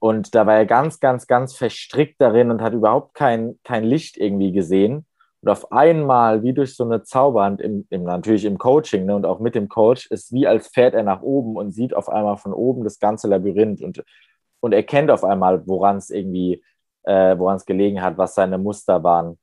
und 0.00 0.34
da 0.34 0.46
war 0.46 0.54
er 0.54 0.66
ganz, 0.66 1.00
ganz, 1.00 1.26
ganz 1.26 1.56
verstrickt 1.56 2.20
darin 2.20 2.50
und 2.50 2.62
hat 2.62 2.72
überhaupt 2.72 3.14
kein, 3.14 3.58
kein 3.64 3.84
Licht 3.84 4.16
irgendwie 4.16 4.52
gesehen. 4.52 5.06
Und 5.40 5.50
auf 5.50 5.70
einmal, 5.72 6.42
wie 6.42 6.52
durch 6.52 6.74
so 6.74 6.84
eine 6.84 7.02
Zauberhand, 7.02 7.60
im, 7.60 7.86
im, 7.90 8.04
natürlich 8.04 8.44
im 8.44 8.58
Coaching 8.58 9.06
ne, 9.06 9.14
und 9.14 9.24
auch 9.24 9.40
mit 9.40 9.54
dem 9.54 9.68
Coach, 9.68 10.06
ist 10.10 10.32
wie 10.32 10.46
als 10.46 10.68
fährt 10.68 10.94
er 10.94 11.04
nach 11.04 11.22
oben 11.22 11.56
und 11.56 11.72
sieht 11.72 11.94
auf 11.94 12.08
einmal 12.08 12.36
von 12.36 12.52
oben 12.52 12.84
das 12.84 12.98
ganze 12.98 13.28
Labyrinth 13.28 13.82
und, 13.82 14.02
und 14.60 14.72
erkennt 14.72 15.10
auf 15.10 15.24
einmal, 15.24 15.66
woran 15.66 15.96
es 15.96 16.10
irgendwie, 16.10 16.62
äh, 17.04 17.38
woran 17.38 17.56
es 17.56 17.66
gelegen 17.66 18.02
hat, 18.02 18.18
was 18.18 18.34
seine 18.34 18.58
Muster 18.58 19.02
waren. 19.02 19.38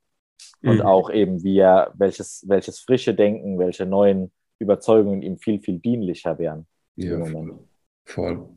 Und 0.62 0.76
mhm. 0.76 0.82
auch 0.82 1.10
eben, 1.10 1.42
wie 1.42 1.58
er, 1.58 1.92
welches, 1.94 2.44
welches 2.46 2.80
frische 2.80 3.14
Denken, 3.14 3.58
welche 3.58 3.86
neuen 3.86 4.32
Überzeugungen 4.58 5.22
ihm 5.22 5.38
viel, 5.38 5.60
viel 5.60 5.78
dienlicher 5.78 6.38
wären. 6.38 6.66
Ja, 6.96 7.24
voll. 7.24 7.58
voll. 8.04 8.48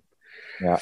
Ja. 0.59 0.77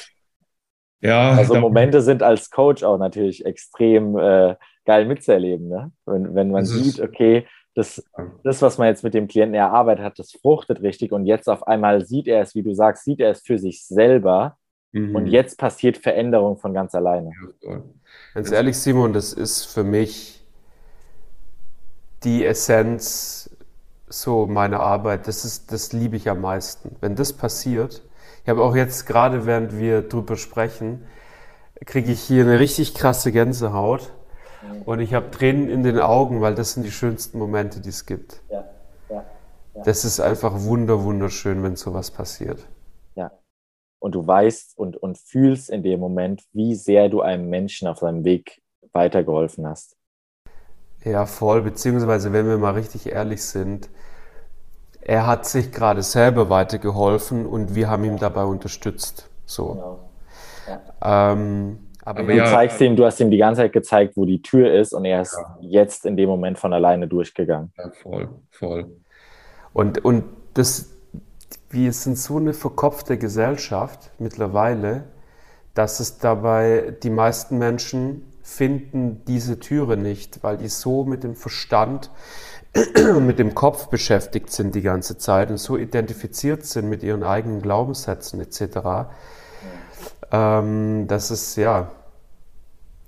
Ja, 1.00 1.32
also 1.32 1.54
Momente 1.54 2.02
sind 2.02 2.22
als 2.22 2.50
Coach 2.50 2.82
auch 2.82 2.98
natürlich 2.98 3.46
extrem 3.46 4.18
äh, 4.18 4.56
geil 4.84 5.06
mitzuerleben, 5.06 5.68
ne? 5.68 5.92
wenn, 6.06 6.34
wenn 6.34 6.50
man 6.50 6.64
sieht, 6.64 7.00
okay, 7.00 7.46
das, 7.74 8.02
das, 8.42 8.60
was 8.60 8.78
man 8.78 8.88
jetzt 8.88 9.04
mit 9.04 9.14
dem 9.14 9.28
Klienten 9.28 9.54
erarbeitet 9.54 10.04
hat, 10.04 10.18
das 10.18 10.32
fruchtet 10.32 10.82
richtig 10.82 11.12
und 11.12 11.26
jetzt 11.26 11.48
auf 11.48 11.68
einmal 11.68 12.04
sieht 12.04 12.26
er 12.26 12.42
es, 12.42 12.56
wie 12.56 12.62
du 12.62 12.74
sagst, 12.74 13.04
sieht 13.04 13.20
er 13.20 13.30
es 13.30 13.42
für 13.42 13.58
sich 13.58 13.86
selber 13.86 14.56
mhm. 14.90 15.14
und 15.14 15.26
jetzt 15.28 15.58
passiert 15.58 15.96
Veränderung 15.96 16.56
von 16.56 16.74
ganz 16.74 16.94
alleine. 16.94 17.30
Ganz 18.34 18.50
ehrlich, 18.50 18.76
Simon, 18.76 19.12
das 19.12 19.32
ist 19.32 19.66
für 19.66 19.84
mich 19.84 20.44
die 22.24 22.44
Essenz 22.44 23.56
so 24.08 24.46
meiner 24.46 24.80
Arbeit. 24.80 25.28
Das 25.28 25.44
ist, 25.44 25.70
das 25.70 25.92
liebe 25.92 26.16
ich 26.16 26.28
am 26.28 26.40
meisten. 26.40 26.96
Wenn 27.00 27.14
das 27.14 27.32
passiert, 27.32 28.02
ich 28.42 28.48
habe 28.48 28.62
auch 28.62 28.74
jetzt 28.74 29.06
gerade, 29.06 29.46
während 29.46 29.78
wir 29.78 30.02
drüber 30.02 30.36
sprechen, 30.36 31.04
kriege 31.84 32.12
ich 32.12 32.20
hier 32.20 32.44
eine 32.44 32.58
richtig 32.58 32.94
krasse 32.94 33.32
Gänsehaut 33.32 34.12
und 34.84 35.00
ich 35.00 35.14
habe 35.14 35.30
Tränen 35.30 35.68
in 35.68 35.82
den 35.82 35.98
Augen, 35.98 36.40
weil 36.40 36.54
das 36.54 36.72
sind 36.72 36.84
die 36.84 36.90
schönsten 36.90 37.38
Momente, 37.38 37.80
die 37.80 37.90
es 37.90 38.06
gibt. 38.06 38.42
Ja, 38.50 38.64
ja, 39.08 39.24
ja. 39.74 39.82
Das 39.84 40.04
ist 40.04 40.20
einfach 40.20 40.62
wunder, 40.62 41.04
wunderschön, 41.04 41.62
wenn 41.62 41.76
sowas 41.76 42.10
passiert. 42.10 42.66
Ja. 43.14 43.30
Und 44.00 44.14
du 44.14 44.26
weißt 44.26 44.76
und, 44.78 44.96
und 44.96 45.18
fühlst 45.18 45.70
in 45.70 45.82
dem 45.82 46.00
Moment, 46.00 46.44
wie 46.52 46.74
sehr 46.74 47.08
du 47.08 47.20
einem 47.20 47.48
Menschen 47.48 47.88
auf 47.88 47.98
seinem 47.98 48.24
Weg 48.24 48.62
weitergeholfen 48.92 49.66
hast. 49.66 49.96
Ja, 51.04 51.26
voll. 51.26 51.62
Beziehungsweise, 51.62 52.32
wenn 52.32 52.48
wir 52.48 52.58
mal 52.58 52.74
richtig 52.74 53.06
ehrlich 53.06 53.44
sind, 53.44 53.88
er 55.00 55.26
hat 55.26 55.46
sich 55.46 55.72
gerade 55.72 56.02
selber 56.02 56.50
weitergeholfen 56.50 57.46
und 57.46 57.74
wir 57.74 57.88
haben 57.88 58.04
ihn 58.04 58.18
dabei 58.18 58.44
unterstützt. 58.44 59.28
So. 59.46 59.68
Genau. 59.68 59.98
Ja. 61.02 61.32
Ähm, 61.32 61.78
aber, 62.04 62.20
aber 62.20 62.32
du 62.32 62.38
ja, 62.38 62.46
zeigst 62.46 62.80
ihm, 62.80 62.96
du 62.96 63.04
hast 63.04 63.20
ihm 63.20 63.30
die 63.30 63.38
ganze 63.38 63.62
Zeit 63.62 63.72
gezeigt, 63.72 64.16
wo 64.16 64.24
die 64.24 64.40
Tür 64.40 64.72
ist 64.72 64.94
und 64.94 65.04
er 65.04 65.22
ist 65.22 65.36
ja. 65.36 65.58
jetzt 65.60 66.06
in 66.06 66.16
dem 66.16 66.28
Moment 66.28 66.58
von 66.58 66.72
alleine 66.72 67.06
durchgegangen. 67.06 67.72
Ja, 67.76 67.90
voll, 68.02 68.28
voll. 68.50 68.86
Und, 69.72 70.04
und 70.04 70.24
das, 70.54 70.90
wir 71.70 71.92
sind 71.92 72.18
so 72.18 72.38
eine 72.38 72.54
verkopfte 72.54 73.18
Gesellschaft 73.18 74.10
mittlerweile, 74.18 75.04
dass 75.74 76.00
es 76.00 76.18
dabei 76.18 76.94
die 77.02 77.10
meisten 77.10 77.58
Menschen 77.58 78.22
finden 78.42 79.22
diese 79.26 79.60
Türe 79.60 79.98
nicht, 79.98 80.42
weil 80.42 80.56
die 80.56 80.68
so 80.68 81.04
mit 81.04 81.22
dem 81.22 81.36
Verstand 81.36 82.10
mit 83.20 83.38
dem 83.38 83.54
Kopf 83.54 83.88
beschäftigt 83.88 84.50
sind 84.50 84.74
die 84.74 84.82
ganze 84.82 85.18
Zeit 85.18 85.50
und 85.50 85.58
so 85.58 85.76
identifiziert 85.76 86.64
sind 86.64 86.88
mit 86.88 87.02
ihren 87.02 87.22
eigenen 87.22 87.62
Glaubenssätzen 87.62 88.40
etc., 88.40 89.10
ähm, 90.30 91.06
dass 91.06 91.30
es 91.30 91.56
ja, 91.56 91.90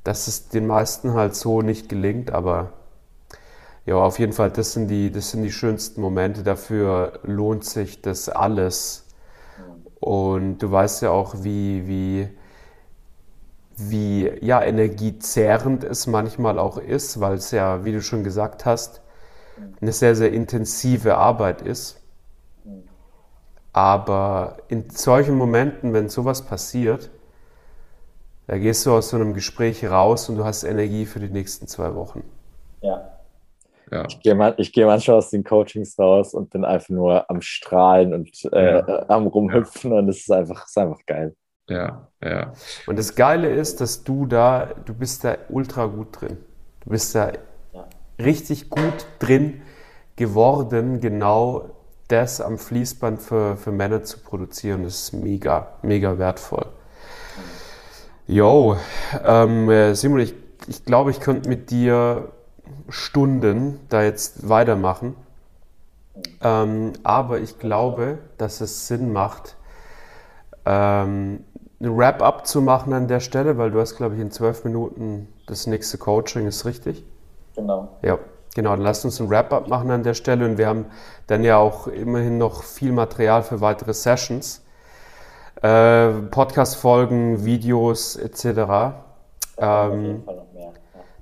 dass 0.04 0.26
es 0.26 0.48
den 0.48 0.66
meisten 0.66 1.12
halt 1.14 1.34
so 1.34 1.60
nicht 1.60 1.88
gelingt, 1.88 2.30
aber 2.30 2.72
ja, 3.86 3.96
auf 3.96 4.18
jeden 4.18 4.32
Fall, 4.32 4.50
das 4.50 4.72
sind 4.72 4.88
die, 4.88 5.10
das 5.10 5.30
sind 5.30 5.42
die 5.42 5.52
schönsten 5.52 6.00
Momente. 6.00 6.42
Dafür 6.42 7.18
lohnt 7.24 7.64
sich 7.64 8.02
das 8.02 8.28
alles. 8.28 9.06
Und 9.98 10.58
du 10.58 10.70
weißt 10.70 11.02
ja 11.02 11.10
auch, 11.10 11.34
wie, 11.42 11.86
wie, 11.88 12.28
wie 13.76 14.30
ja, 14.40 14.62
energiezehrend 14.62 15.84
es 15.84 16.06
manchmal 16.06 16.58
auch 16.58 16.78
ist, 16.78 17.20
weil 17.20 17.34
es 17.34 17.50
ja, 17.50 17.84
wie 17.84 17.92
du 17.92 18.02
schon 18.02 18.22
gesagt 18.22 18.64
hast, 18.64 19.02
eine 19.80 19.92
sehr, 19.92 20.14
sehr 20.14 20.32
intensive 20.32 21.16
Arbeit 21.16 21.62
ist. 21.62 22.00
Aber 23.72 24.58
in 24.68 24.90
solchen 24.90 25.36
Momenten, 25.36 25.92
wenn 25.92 26.08
sowas 26.08 26.42
passiert, 26.42 27.10
da 28.46 28.58
gehst 28.58 28.84
du 28.84 28.92
aus 28.92 29.10
so 29.10 29.16
einem 29.16 29.32
Gespräch 29.32 29.88
raus 29.88 30.28
und 30.28 30.36
du 30.36 30.44
hast 30.44 30.64
Energie 30.64 31.06
für 31.06 31.20
die 31.20 31.28
nächsten 31.28 31.68
zwei 31.68 31.94
Wochen. 31.94 32.24
Ja. 32.80 33.12
ja. 33.92 34.06
Ich 34.08 34.20
gehe 34.20 34.34
man, 34.34 34.54
geh 34.56 34.84
manchmal 34.84 35.18
aus 35.18 35.30
den 35.30 35.44
Coachings 35.44 35.96
raus 35.96 36.34
und 36.34 36.50
bin 36.50 36.64
einfach 36.64 36.88
nur 36.88 37.30
am 37.30 37.40
Strahlen 37.42 38.12
und 38.12 38.28
äh, 38.52 38.78
ja. 38.78 39.08
am 39.08 39.28
Rumhüpfen 39.28 39.92
und 39.92 40.08
es 40.08 40.22
ist 40.22 40.32
einfach, 40.32 40.66
ist 40.66 40.76
einfach 40.76 41.06
geil. 41.06 41.36
Ja, 41.68 42.08
ja. 42.20 42.52
Und 42.88 42.98
das 42.98 43.14
Geile 43.14 43.48
ist, 43.48 43.80
dass 43.80 44.02
du 44.02 44.26
da, 44.26 44.70
du 44.84 44.94
bist 44.94 45.22
da 45.22 45.36
ultra 45.48 45.86
gut 45.86 46.20
drin. 46.20 46.38
Du 46.80 46.90
bist 46.90 47.14
da 47.14 47.30
richtig 48.20 48.70
gut 48.70 49.06
drin 49.18 49.62
geworden, 50.16 51.00
genau 51.00 51.70
das 52.08 52.40
am 52.40 52.58
Fließband 52.58 53.22
für, 53.22 53.56
für 53.56 53.72
Männer 53.72 54.02
zu 54.02 54.18
produzieren. 54.18 54.84
Das 54.84 54.94
ist 54.94 55.12
mega, 55.12 55.74
mega 55.82 56.18
wertvoll. 56.18 56.66
Jo, 58.26 58.76
ähm, 59.24 59.70
äh, 59.70 59.94
Simon, 59.94 60.20
ich, 60.20 60.34
ich 60.66 60.84
glaube, 60.84 61.10
ich 61.10 61.20
könnte 61.20 61.48
mit 61.48 61.70
dir 61.70 62.28
Stunden 62.88 63.80
da 63.88 64.02
jetzt 64.02 64.48
weitermachen. 64.48 65.16
Ähm, 66.42 66.92
aber 67.02 67.40
ich 67.40 67.58
glaube, 67.58 68.18
dass 68.38 68.60
es 68.60 68.86
Sinn 68.86 69.12
macht, 69.12 69.56
ähm, 70.66 71.44
ein 71.80 71.96
Wrap-up 71.96 72.46
zu 72.46 72.60
machen 72.60 72.92
an 72.92 73.08
der 73.08 73.20
Stelle, 73.20 73.56
weil 73.56 73.70
du 73.70 73.80
hast, 73.80 73.96
glaube 73.96 74.16
ich, 74.16 74.20
in 74.20 74.30
zwölf 74.30 74.64
Minuten 74.64 75.28
das 75.46 75.66
nächste 75.66 75.96
Coaching, 75.96 76.46
ist 76.46 76.66
richtig? 76.66 77.04
Genau. 77.60 77.88
Ja, 78.02 78.18
genau. 78.54 78.70
Dann 78.70 78.80
lasst 78.80 79.04
uns 79.04 79.20
ein 79.20 79.28
Wrap-up 79.28 79.68
machen 79.68 79.90
an 79.90 80.02
der 80.02 80.14
Stelle 80.14 80.44
und 80.46 80.58
wir 80.58 80.66
haben 80.66 80.86
dann 81.26 81.44
ja 81.44 81.58
auch 81.58 81.86
immerhin 81.86 82.38
noch 82.38 82.62
viel 82.62 82.92
Material 82.92 83.42
für 83.42 83.60
weitere 83.60 83.92
Sessions. 83.92 84.64
Äh, 85.62 86.10
Podcast-Folgen, 86.30 87.44
Videos 87.44 88.16
etc. 88.16 88.94
Ähm, 89.58 90.24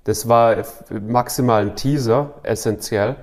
das 0.04 0.28
war 0.28 0.56
maximal 0.90 1.62
ein 1.62 1.76
Teaser, 1.76 2.34
essentiell. 2.44 3.16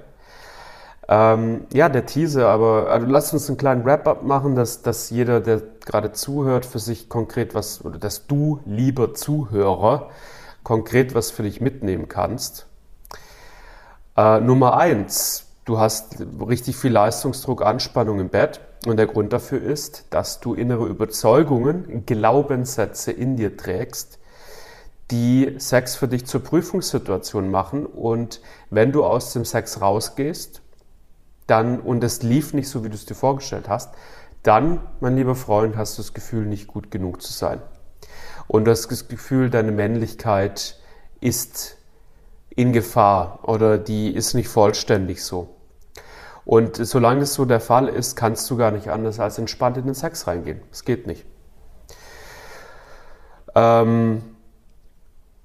Ähm, 1.08 1.68
ja, 1.72 1.88
der 1.88 2.06
Teaser, 2.06 2.50
aber 2.50 2.90
also 2.90 3.08
lasst 3.08 3.34
uns 3.34 3.48
einen 3.48 3.58
kleinen 3.58 3.86
Wrap-up 3.86 4.24
machen, 4.24 4.56
dass, 4.56 4.82
dass 4.82 5.10
jeder, 5.10 5.40
der 5.40 5.62
gerade 5.86 6.12
zuhört, 6.12 6.66
für 6.66 6.80
sich 6.80 7.10
konkret 7.10 7.54
was, 7.54 7.86
oder 7.86 8.00
dass 8.00 8.28
du, 8.28 8.60
lieber 8.66 9.14
Zuhörer, 9.14 10.10
konkret 10.64 11.14
was 11.16 11.32
für 11.32 11.44
dich 11.44 11.62
mitnehmen 11.62 12.10
kannst. 12.10 12.68
Äh, 14.18 14.40
Nummer 14.40 14.78
eins, 14.78 15.48
du 15.66 15.78
hast 15.78 16.24
richtig 16.48 16.78
viel 16.78 16.92
Leistungsdruck, 16.92 17.66
Anspannung 17.66 18.20
im 18.20 18.30
Bett. 18.30 18.62
Und 18.86 18.98
der 18.98 19.08
Grund 19.08 19.34
dafür 19.34 19.62
ist, 19.62 20.06
dass 20.12 20.40
du 20.40 20.54
innere 20.54 20.86
Überzeugungen, 20.86 22.06
Glaubenssätze 22.06 23.12
in 23.12 23.36
dir 23.36 23.58
trägst, 23.58 24.20
die 25.12 25.56
Sex 25.58 25.96
für 25.96 26.08
dich 26.08 26.26
zur 26.26 26.44
Prüfungssituation 26.44 27.50
machen. 27.50 27.86
Und 27.86 28.42
wenn 28.70 28.92
du 28.92 29.04
aus 29.04 29.34
dem 29.34 29.44
Sex 29.44 29.82
rausgehst, 29.82 30.62
dann, 31.48 31.80
und 31.80 32.04
es 32.04 32.24
lief 32.24 32.54
nicht 32.54 32.70
so, 32.70 32.84
wie 32.84 32.90
du 32.90 32.96
es 32.96 33.06
dir 33.06 33.16
vorgestellt 33.16 33.68
hast, 33.68 33.94
dann, 34.44 34.80
mein 35.00 35.16
lieber 35.16 35.36
Freund, 35.36 35.76
hast 35.76 35.98
du 35.98 36.04
das 36.04 36.14
Gefühl, 36.14 36.46
nicht 36.46 36.68
gut 36.68 36.92
genug 36.92 37.22
zu 37.22 37.34
sein. 37.34 37.62
Und 38.48 38.66
du 38.66 38.72
hast 38.72 38.90
das 38.92 39.08
Gefühl, 39.08 39.50
deine 39.50 39.72
Männlichkeit 39.72 40.80
ist 41.20 41.78
in 42.56 42.74
Gefahr 42.74 43.40
oder 43.44 43.78
die 43.78 44.14
ist 44.14 44.34
nicht 44.34 44.48
vollständig 44.48 45.24
so. 45.24 45.50
Und 46.46 46.78
solange 46.78 47.22
es 47.22 47.34
so 47.34 47.46
der 47.46 47.60
Fall 47.60 47.88
ist, 47.88 48.16
kannst 48.16 48.50
du 48.50 48.56
gar 48.56 48.72
nicht 48.72 48.90
anders 48.90 49.20
als 49.20 49.38
entspannt 49.40 49.78
in 49.78 49.86
den 49.86 49.96
Sex 49.96 50.28
reingehen. 50.28 50.62
Es 50.72 50.86
geht 50.86 51.08
nicht. 51.08 51.26
Ähm, 53.56 54.22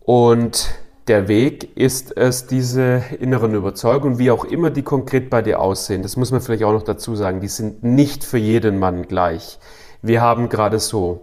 und 0.00 0.74
der 1.08 1.26
Weg 1.26 1.76
ist 1.76 2.16
es, 2.16 2.46
diese 2.46 3.02
inneren 3.18 3.54
Überzeugungen, 3.54 4.18
wie 4.18 4.30
auch 4.30 4.44
immer 4.44 4.70
die 4.70 4.82
konkret 4.82 5.30
bei 5.30 5.42
dir 5.42 5.60
aussehen, 5.60 6.02
das 6.02 6.16
muss 6.16 6.30
man 6.30 6.40
vielleicht 6.40 6.64
auch 6.64 6.72
noch 6.72 6.82
dazu 6.82 7.16
sagen, 7.16 7.40
die 7.40 7.48
sind 7.48 7.82
nicht 7.82 8.22
für 8.22 8.38
jeden 8.38 8.78
Mann 8.78 9.08
gleich. 9.08 9.58
Wir 10.02 10.20
haben 10.20 10.48
gerade 10.48 10.78
so, 10.78 11.22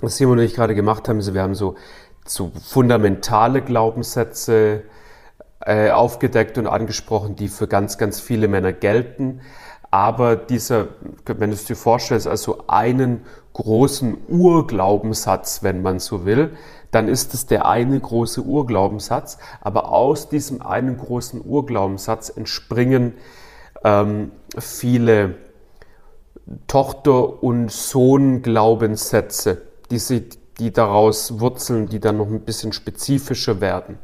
was 0.00 0.16
Simon 0.16 0.38
und 0.38 0.44
ich 0.44 0.54
gerade 0.54 0.74
gemacht 0.74 1.08
haben, 1.08 1.18
ist, 1.18 1.32
wir 1.32 1.42
haben 1.42 1.54
so 1.54 1.76
so 2.30 2.52
fundamentale 2.62 3.62
Glaubenssätze 3.62 4.82
äh, 5.60 5.90
aufgedeckt 5.90 6.58
und 6.58 6.66
angesprochen, 6.66 7.36
die 7.36 7.48
für 7.48 7.66
ganz, 7.66 7.98
ganz 7.98 8.20
viele 8.20 8.48
Männer 8.48 8.72
gelten. 8.72 9.40
Aber 9.90 10.36
dieser, 10.36 10.88
wenn 11.24 11.50
du 11.50 11.54
es 11.54 11.64
dir 11.64 11.76
vorstellst, 11.76 12.26
also 12.26 12.64
einen 12.66 13.24
großen 13.52 14.18
Urglaubenssatz, 14.28 15.62
wenn 15.62 15.80
man 15.82 15.98
so 15.98 16.26
will, 16.26 16.56
dann 16.90 17.08
ist 17.08 17.34
es 17.34 17.46
der 17.46 17.66
eine 17.66 17.98
große 17.98 18.42
Urglaubenssatz. 18.42 19.38
Aber 19.60 19.92
aus 19.92 20.28
diesem 20.28 20.62
einen 20.62 20.96
großen 20.98 21.42
Urglaubenssatz 21.44 22.28
entspringen 22.28 23.14
ähm, 23.84 24.32
viele 24.58 25.36
Tochter- 26.66 27.42
und 27.42 27.70
Sohn-Glaubenssätze, 27.70 29.62
die, 29.90 29.98
sie, 29.98 30.28
die 30.58 30.72
daraus 30.72 31.40
wurzeln, 31.40 31.88
die 31.88 32.00
dann 32.00 32.16
noch 32.16 32.28
ein 32.28 32.40
bisschen 32.40 32.72
spezifischer 32.72 33.60
werden. 33.60 33.98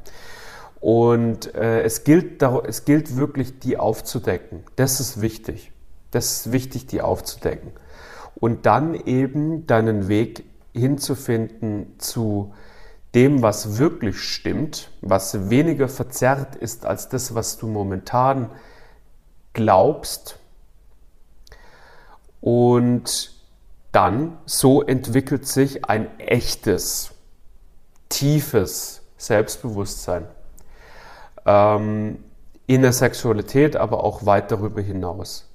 Und 0.80 1.54
äh, 1.54 1.82
es, 1.82 2.04
gilt, 2.04 2.42
es 2.42 2.84
gilt 2.84 3.16
wirklich, 3.16 3.60
die 3.60 3.78
aufzudecken. 3.78 4.64
Das 4.76 5.00
ist 5.00 5.20
wichtig. 5.20 5.70
Das 6.10 6.32
ist 6.32 6.52
wichtig, 6.52 6.86
die 6.86 7.00
aufzudecken. 7.00 7.70
Und 8.34 8.66
dann 8.66 8.94
eben 8.94 9.66
deinen 9.66 10.08
Weg 10.08 10.44
hinzufinden 10.72 11.94
zu 11.98 12.52
dem, 13.14 13.42
was 13.42 13.78
wirklich 13.78 14.20
stimmt, 14.20 14.90
was 15.00 15.50
weniger 15.50 15.88
verzerrt 15.88 16.56
ist 16.56 16.86
als 16.86 17.08
das, 17.08 17.34
was 17.34 17.58
du 17.58 17.66
momentan 17.66 18.50
glaubst. 19.52 20.38
Und 22.40 23.32
dann, 23.92 24.38
so 24.46 24.83
entwickelt 24.83 25.46
sich 25.46 25.85
ein 25.85 26.18
echtes, 26.18 27.12
tiefes 28.09 29.02
Selbstbewusstsein. 29.16 30.26
Ähm, 31.46 32.18
in 32.66 32.83
der 32.83 32.92
Sexualität, 32.92 33.76
aber 33.76 34.02
auch 34.05 34.24
weit 34.24 34.50
darüber 34.50 34.81
hinaus. 34.81 35.48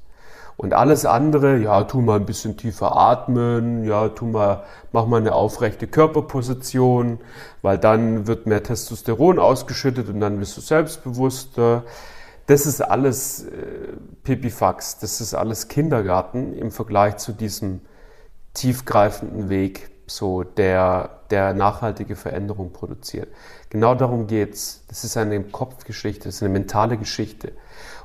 Und 0.55 0.73
alles 0.73 1.05
andere, 1.05 1.57
ja, 1.57 1.83
tu 1.83 2.01
mal 2.01 2.15
ein 2.15 2.25
bisschen 2.25 2.57
tiefer 2.57 2.97
atmen, 2.97 3.83
ja, 3.83 4.09
tu 4.09 4.25
mal, 4.25 4.63
mach 4.91 5.05
mal 5.05 5.21
eine 5.21 5.33
aufrechte 5.33 5.85
Körperposition, 5.85 7.19
weil 7.61 7.77
dann 7.77 8.25
wird 8.25 8.47
mehr 8.47 8.63
Testosteron 8.63 9.37
ausgeschüttet 9.37 10.09
und 10.09 10.19
dann 10.19 10.39
bist 10.39 10.57
du 10.57 10.61
selbstbewusster. 10.61 11.83
Das 12.47 12.65
ist 12.65 12.81
alles 12.81 13.43
äh, 13.43 13.49
Pipifax, 14.23 14.97
das 14.97 15.21
ist 15.21 15.35
alles 15.35 15.67
Kindergarten 15.67 16.53
im 16.53 16.71
Vergleich 16.71 17.17
zu 17.17 17.33
diesem 17.33 17.81
tiefgreifenden 18.53 19.49
Weg, 19.49 19.89
so 20.07 20.43
der, 20.43 21.21
der 21.29 21.53
nachhaltige 21.53 22.15
Veränderung 22.15 22.71
produziert. 22.71 23.27
Genau 23.69 23.93
darum 23.95 24.27
geht's. 24.27 24.85
Das 24.87 25.03
ist 25.03 25.17
eine 25.17 25.43
Kopfgeschichte, 25.43 26.25
das 26.25 26.35
ist 26.35 26.43
eine 26.43 26.53
mentale 26.53 26.97
Geschichte. 26.97 27.51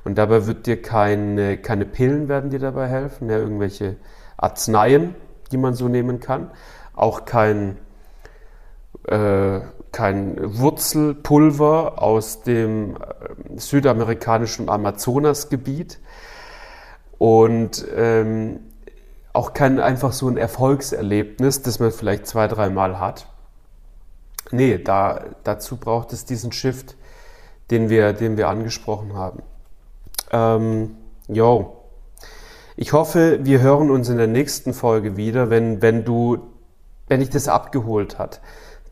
Und 0.05 0.19
dabei 0.19 0.47
wird 0.47 0.67
dir 0.67 0.83
keine, 0.83 1.59
keine 1.59 1.85
Pillen 1.85 2.29
werden 2.29 2.51
dir 2.51 2.59
dabei 2.59 2.89
helfen, 2.89 3.31
ja, 3.31 3.39
irgendwelche 3.39 3.97
Arzneien, 4.37 5.15
die 5.53 5.57
man 5.57 5.75
so 5.75 5.89
nehmen 5.89 6.19
kann. 6.19 6.51
Auch 6.95 7.25
kein, 7.25 7.79
äh, 9.07 9.61
kein 9.93 10.37
Wurzelpulver 10.59 12.03
aus 12.03 12.43
dem 12.43 12.97
äh, 12.97 12.99
südamerikanischen 13.57 14.69
Amazonasgebiet. 14.69 16.01
Und 17.19 17.87
ähm, 17.95 18.59
auch 19.33 19.55
kein 19.55 19.81
einfach 19.81 20.13
so 20.13 20.29
ein 20.29 20.37
Erfolgserlebnis, 20.37 21.63
das 21.63 21.79
man 21.79 21.91
vielleicht 21.91 22.27
zwei, 22.27 22.49
dreimal 22.49 23.01
hat. 23.01 23.27
Nee, 24.51 24.79
da, 24.79 25.25
dazu 25.45 25.77
braucht 25.79 26.13
es 26.13 26.27
diesen 26.27 26.53
Shift, 26.53 26.97
den 27.71 27.89
wir, 27.89 28.13
den 28.13 28.37
wir 28.37 28.49
angesprochen 28.49 29.15
haben. 29.15 29.43
Ähm, 30.31 30.97
yo. 31.29 31.79
Ich 32.77 32.93
hoffe, 32.93 33.41
wir 33.43 33.61
hören 33.61 33.91
uns 33.91 34.09
in 34.09 34.17
der 34.17 34.27
nächsten 34.27 34.75
Folge 34.75 35.17
wieder, 35.17 35.51
wenn, 35.51 35.83
wenn 35.83 36.05
du, 36.05 36.39
wenn 37.07 37.21
dich 37.21 37.31
das 37.31 37.49
abgeholt 37.49 38.19
hat. 38.19 38.41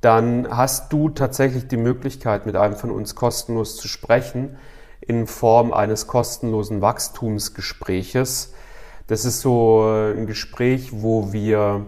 Dann 0.01 0.49
hast 0.51 0.93
du 0.93 1.11
tatsächlich 1.11 1.69
die 1.69 1.77
Möglichkeit, 1.77 2.47
mit 2.47 2.57
einem 2.57 2.77
von 2.77 2.91
uns 2.91 3.15
kostenlos 3.15 3.77
zu 3.77 3.89
sprechen 3.89 4.57
in 5.01 5.27
Form 5.27 5.73
eines 5.73 6.07
kostenlosen 6.07 6.81
Wachstumsgespräches. 6.81 8.55
Das 9.11 9.25
ist 9.25 9.41
so 9.41 9.83
ein 9.83 10.29
Gespräch, 10.29 10.91
wo 10.93 11.33
wir 11.33 11.85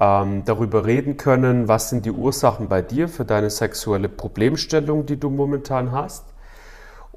ähm, 0.00 0.44
darüber 0.44 0.84
reden 0.84 1.18
können, 1.18 1.68
was 1.68 1.88
sind 1.88 2.04
die 2.04 2.10
Ursachen 2.10 2.66
bei 2.66 2.82
dir 2.82 3.08
für 3.08 3.24
deine 3.24 3.48
sexuelle 3.48 4.08
Problemstellung, 4.08 5.06
die 5.06 5.20
du 5.20 5.30
momentan 5.30 5.92
hast 5.92 6.24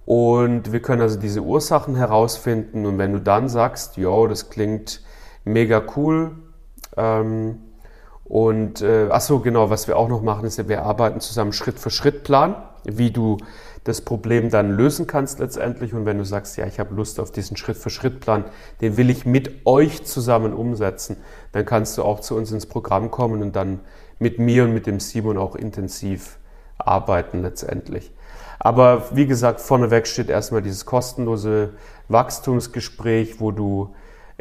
und 0.06 0.72
wir 0.72 0.80
können 0.84 1.02
also 1.02 1.19
diese 1.19 1.41
Ursachen 1.41 1.95
herausfinden. 1.95 2.86
Und 2.86 3.00
wenn 3.00 3.13
du 3.13 3.19
dann 3.19 3.50
sagst, 3.50 3.98
jo, 3.98 4.28
das 4.28 4.52
klingt 4.52 5.02
mega 5.43 5.82
cool. 5.95 6.32
Ähm, 6.95 7.60
und 8.26 8.84
äh, 8.84 9.08
ach 9.10 9.22
so, 9.22 9.39
genau, 9.39 9.72
was 9.72 9.88
wir 9.88 9.98
auch 9.98 10.08
noch 10.08 10.22
machen, 10.22 10.45
ist, 10.45 10.69
wir 10.69 10.84
arbeiten 10.84 11.19
zusammen 11.19 11.52
Schritt 11.52 11.80
für 11.80 11.89
Schritt 11.89 12.24
Plan, 12.24 12.56
wie 12.84 13.10
du 13.10 13.38
das 13.89 14.02
Problem 14.02 14.49
dann 14.49 14.71
lösen 14.71 15.08
kannst 15.08 15.39
letztendlich. 15.39 15.93
Und 15.93 16.06
wenn 16.06 16.17
du 16.17 16.23
sagst, 16.23 16.58
ja, 16.58 16.65
ich 16.65 16.80
habe 16.80 16.95
Lust 16.95 17.19
auf 17.19 17.32
diesen 17.32 17.58
Schritt 17.58 17.75
für 17.75 17.89
Schritt 17.89 18.19
Plan, 18.19 18.45
den 18.82 18.95
will 18.97 19.10
ich 19.10 19.25
mit 19.25 19.65
euch 19.65 20.06
zusammen 20.06 20.54
umsetzen, 20.54 21.17
dann 21.52 21.65
kannst 21.65 21.97
du 21.97 22.04
auch 22.04 22.19
zu 22.19 22.36
uns 22.36 22.52
ins 22.52 22.67
Programm 22.67 23.12
kommen 23.12 23.41
und 23.41 23.56
dann 23.56 23.80
mit 24.19 24.39
mir 24.39 24.63
und 24.63 24.73
mit 24.73 24.86
dem 24.86 24.99
Simon 24.99 25.38
auch 25.38 25.56
intensiv 25.56 26.38
arbeiten 26.78 27.41
letztendlich. 27.41 28.13
Aber 28.60 29.15
wie 29.15 29.25
gesagt, 29.25 29.60
vorneweg 29.60 30.06
steht 30.06 30.30
erstmal 30.30 30.62
dieses 30.62 30.86
kostenlose 30.86 31.71
Wachstumsgespräch, 32.10 33.39
wo 33.39 33.52
du 33.52 33.95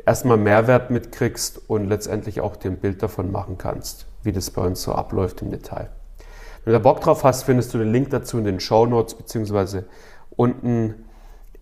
erstmal 0.05 0.37
Mehrwert 0.37 0.91
mitkriegst 0.91 1.63
und 1.69 1.89
letztendlich 1.89 2.41
auch 2.41 2.57
dir 2.57 2.71
ein 2.71 2.79
Bild 2.79 3.03
davon 3.03 3.33
machen 3.33 3.59
kannst, 3.59 4.07
wie 4.23 4.33
das 4.33 4.51
bei 4.51 4.63
uns 4.63 4.83
so 4.83 4.93
abläuft 4.93 5.43
im 5.43 5.51
Detail. 5.51 5.91
Wenn 6.69 6.75
du 6.75 6.81
da 6.81 6.83
Bock 6.83 7.01
drauf 7.01 7.25
hast, 7.25 7.45
findest 7.45 7.73
du 7.73 7.79
den 7.79 7.91
Link 7.93 8.11
dazu 8.11 8.37
in 8.37 8.45
den 8.45 8.61
Show 8.61 8.85
Notes 8.85 9.15
beziehungsweise 9.15 9.87
unten 10.29 11.07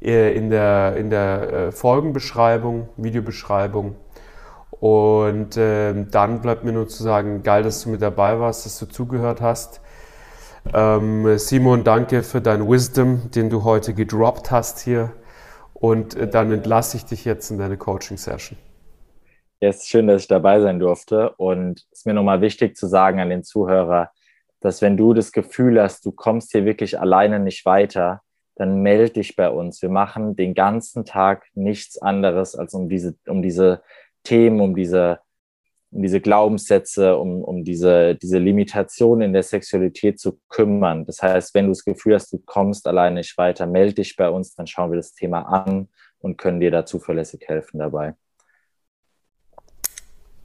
äh, 0.03 0.37
in 0.37 0.51
der, 0.51 0.97
in 0.97 1.11
der 1.11 1.53
äh, 1.53 1.71
Folgenbeschreibung, 1.71 2.89
Videobeschreibung. 2.97 3.95
Und 4.73 5.57
äh, 5.57 5.95
dann 6.11 6.41
bleibt 6.41 6.65
mir 6.65 6.73
nur 6.73 6.89
zu 6.89 7.05
sagen, 7.05 7.45
geil, 7.45 7.63
dass 7.63 7.85
du 7.85 7.91
mit 7.91 8.03
dabei 8.03 8.41
warst, 8.41 8.67
dass 8.67 8.81
du 8.81 8.87
zugehört 8.87 9.41
hast. 9.41 9.81
Ähm, 10.75 11.39
Simon, 11.39 11.85
danke 11.85 12.25
für 12.25 12.41
dein 12.41 12.69
Wisdom, 12.69 13.31
den 13.31 13.49
du 13.49 13.63
heute 13.63 13.95
gedroppt 13.95 14.51
hast 14.51 14.81
hier. 14.81 15.13
Und 15.73 16.17
äh, 16.17 16.29
dann 16.29 16.51
entlasse 16.51 16.97
ich 16.97 17.05
dich 17.05 17.25
jetzt 17.25 17.53
in 17.53 17.59
deine 17.59 17.77
Coaching-Session. 17.77 18.59
Ja, 19.61 19.69
es 19.69 19.77
ist 19.77 19.89
schön, 19.89 20.09
dass 20.09 20.23
ich 20.23 20.29
dabei 20.29 20.61
sein 20.61 20.81
durfte. 20.81 21.31
Und 21.37 21.87
es 21.93 22.01
ist 22.01 22.07
mir 22.07 22.15
nochmal 22.15 22.41
wichtig 22.41 22.77
zu 22.77 22.89
sagen 22.89 23.21
an 23.21 23.31
den 23.31 23.45
Zuhörer, 23.45 24.11
dass 24.67 24.83
wenn 24.83 24.97
du 24.97 25.15
das 25.15 25.33
Gefühl 25.33 25.81
hast, 25.81 26.05
du 26.05 26.13
kommst 26.13 26.53
hier 26.53 26.65
wirklich 26.65 26.99
alleine 26.99 27.39
nicht 27.39 27.65
weiter, 27.65 28.21
dann 28.57 28.83
melde 28.83 29.11
dich 29.11 29.37
bei 29.37 29.49
uns. 29.49 29.81
Wir 29.81 29.91
machen 29.91 30.35
den 30.35 30.55
ganzen 30.55 31.05
Tag 31.05 31.47
nichts 31.55 31.99
anderes, 31.99 32.57
als 32.57 32.75
um 32.75 32.89
diese, 32.89 33.15
um 33.27 33.43
diese 33.43 33.83
Themen, 34.25 34.61
um 34.61 34.75
diese 34.75 35.21
um 35.93 36.03
diese 36.03 36.21
Glaubenssätze, 36.21 37.17
um, 37.17 37.43
um 37.43 37.65
diese, 37.65 38.17
diese 38.17 38.39
Limitation 38.39 39.23
in 39.23 39.33
der 39.33 39.45
Sexualität 39.45 40.19
zu 40.19 40.39
kümmern. 40.49 41.07
Das 41.07 41.23
heißt, 41.23 41.55
wenn 41.55 41.67
du 41.67 41.71
das 41.71 41.85
Gefühl 41.85 42.15
hast, 42.15 42.33
du 42.33 42.39
kommst 42.45 42.87
alleine 42.87 43.17
nicht 43.17 43.39
weiter, 43.39 43.67
melde 43.67 43.95
dich 43.95 44.17
bei 44.17 44.29
uns, 44.29 44.55
dann 44.55 44.67
schauen 44.67 44.91
wir 44.91 44.97
das 44.97 45.15
Thema 45.15 45.43
an 45.43 45.89
und 46.19 46.37
können 46.37 46.61
dir 46.61 46.71
da 46.71 46.85
zuverlässig 46.85 47.45
helfen 47.47 47.79
dabei. 47.79 48.15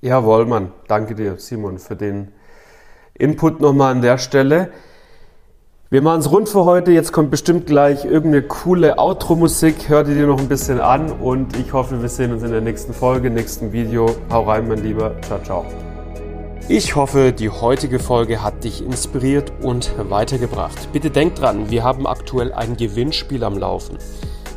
Jawohl, 0.02 0.46
Mann. 0.46 0.72
Danke 0.88 1.16
dir, 1.16 1.38
Simon, 1.38 1.80
für 1.80 1.96
den 1.96 2.32
Input 3.14 3.60
nochmal 3.60 3.92
an 3.92 4.02
der 4.02 4.18
Stelle. 4.18 4.72
Wir 5.90 6.02
machen 6.02 6.22
es 6.22 6.32
rund 6.32 6.48
für 6.48 6.64
heute. 6.64 6.92
Jetzt 6.92 7.12
kommt 7.12 7.32
bestimmt 7.32 7.66
gleich 7.66 8.06
irgendeine 8.06 8.44
coole 8.44 8.98
Outro-Musik. 8.98 9.90
Hör 9.90 10.06
dir 10.06 10.26
noch 10.26 10.40
ein 10.40 10.48
bisschen 10.48 10.80
an 10.80 11.12
und 11.12 11.58
ich 11.58 11.74
hoffe, 11.74 12.02
wir 12.02 12.08
sehen 12.08 12.32
uns 12.32 12.44
in 12.44 12.52
der 12.52 12.62
nächsten 12.62 12.94
Folge, 12.94 13.30
nächsten 13.30 13.74
Video. 13.74 14.16
Hau 14.30 14.44
rein, 14.44 14.68
mein 14.70 14.82
Lieber. 14.82 15.14
Ciao, 15.22 15.40
ciao. 15.44 15.66
Ich 16.70 16.96
hoffe, 16.96 17.34
die 17.34 17.50
heutige 17.50 18.00
Folge 18.00 18.42
hat 18.42 18.64
dich 18.64 18.82
inspiriert 18.82 19.52
und 19.62 19.92
weitergebracht. 20.10 20.94
Bitte 20.94 21.10
denk 21.10 21.36
dran, 21.36 21.70
wir 21.70 21.84
haben 21.84 22.08
aktuell 22.08 22.54
ein 22.54 22.78
Gewinnspiel 22.78 23.44
am 23.44 23.58
Laufen. 23.58 23.98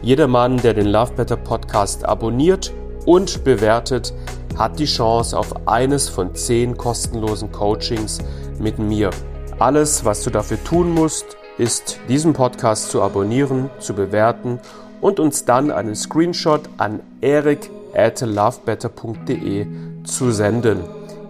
Jeder 0.02 0.28
Mann, 0.28 0.58
der 0.58 0.74
den 0.74 0.86
Love 0.86 1.14
Better 1.16 1.36
Podcast 1.36 2.04
abonniert 2.04 2.72
und 3.06 3.42
bewertet, 3.42 4.14
hat 4.56 4.78
die 4.78 4.84
Chance 4.84 5.36
auf 5.36 5.66
eines 5.66 6.08
von 6.08 6.34
zehn 6.36 6.76
kostenlosen 6.76 7.50
Coachings 7.50 8.20
mit 8.58 8.78
mir. 8.78 9.10
Alles, 9.58 10.04
was 10.04 10.22
du 10.22 10.30
dafür 10.30 10.62
tun 10.64 10.90
musst, 10.90 11.36
ist, 11.58 12.00
diesen 12.08 12.32
Podcast 12.32 12.90
zu 12.90 13.02
abonnieren, 13.02 13.70
zu 13.78 13.94
bewerten 13.94 14.58
und 15.00 15.20
uns 15.20 15.44
dann 15.44 15.70
einen 15.70 15.94
Screenshot 15.94 16.62
an 16.76 17.00
erik 17.20 17.70
at 17.94 18.20
lovebetter.de 18.20 19.66
zu 20.04 20.30
senden. 20.32 20.80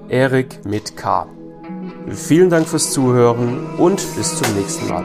Erik 0.09 0.65
mit 0.65 0.97
K. 0.97 1.27
Vielen 2.09 2.51
Dank 2.51 2.68
fürs 2.68 2.91
Zuhören 2.93 3.66
und 3.79 3.97
bis 4.16 4.37
zum 4.37 4.55
nächsten 4.55 4.89
Mal. 4.89 5.05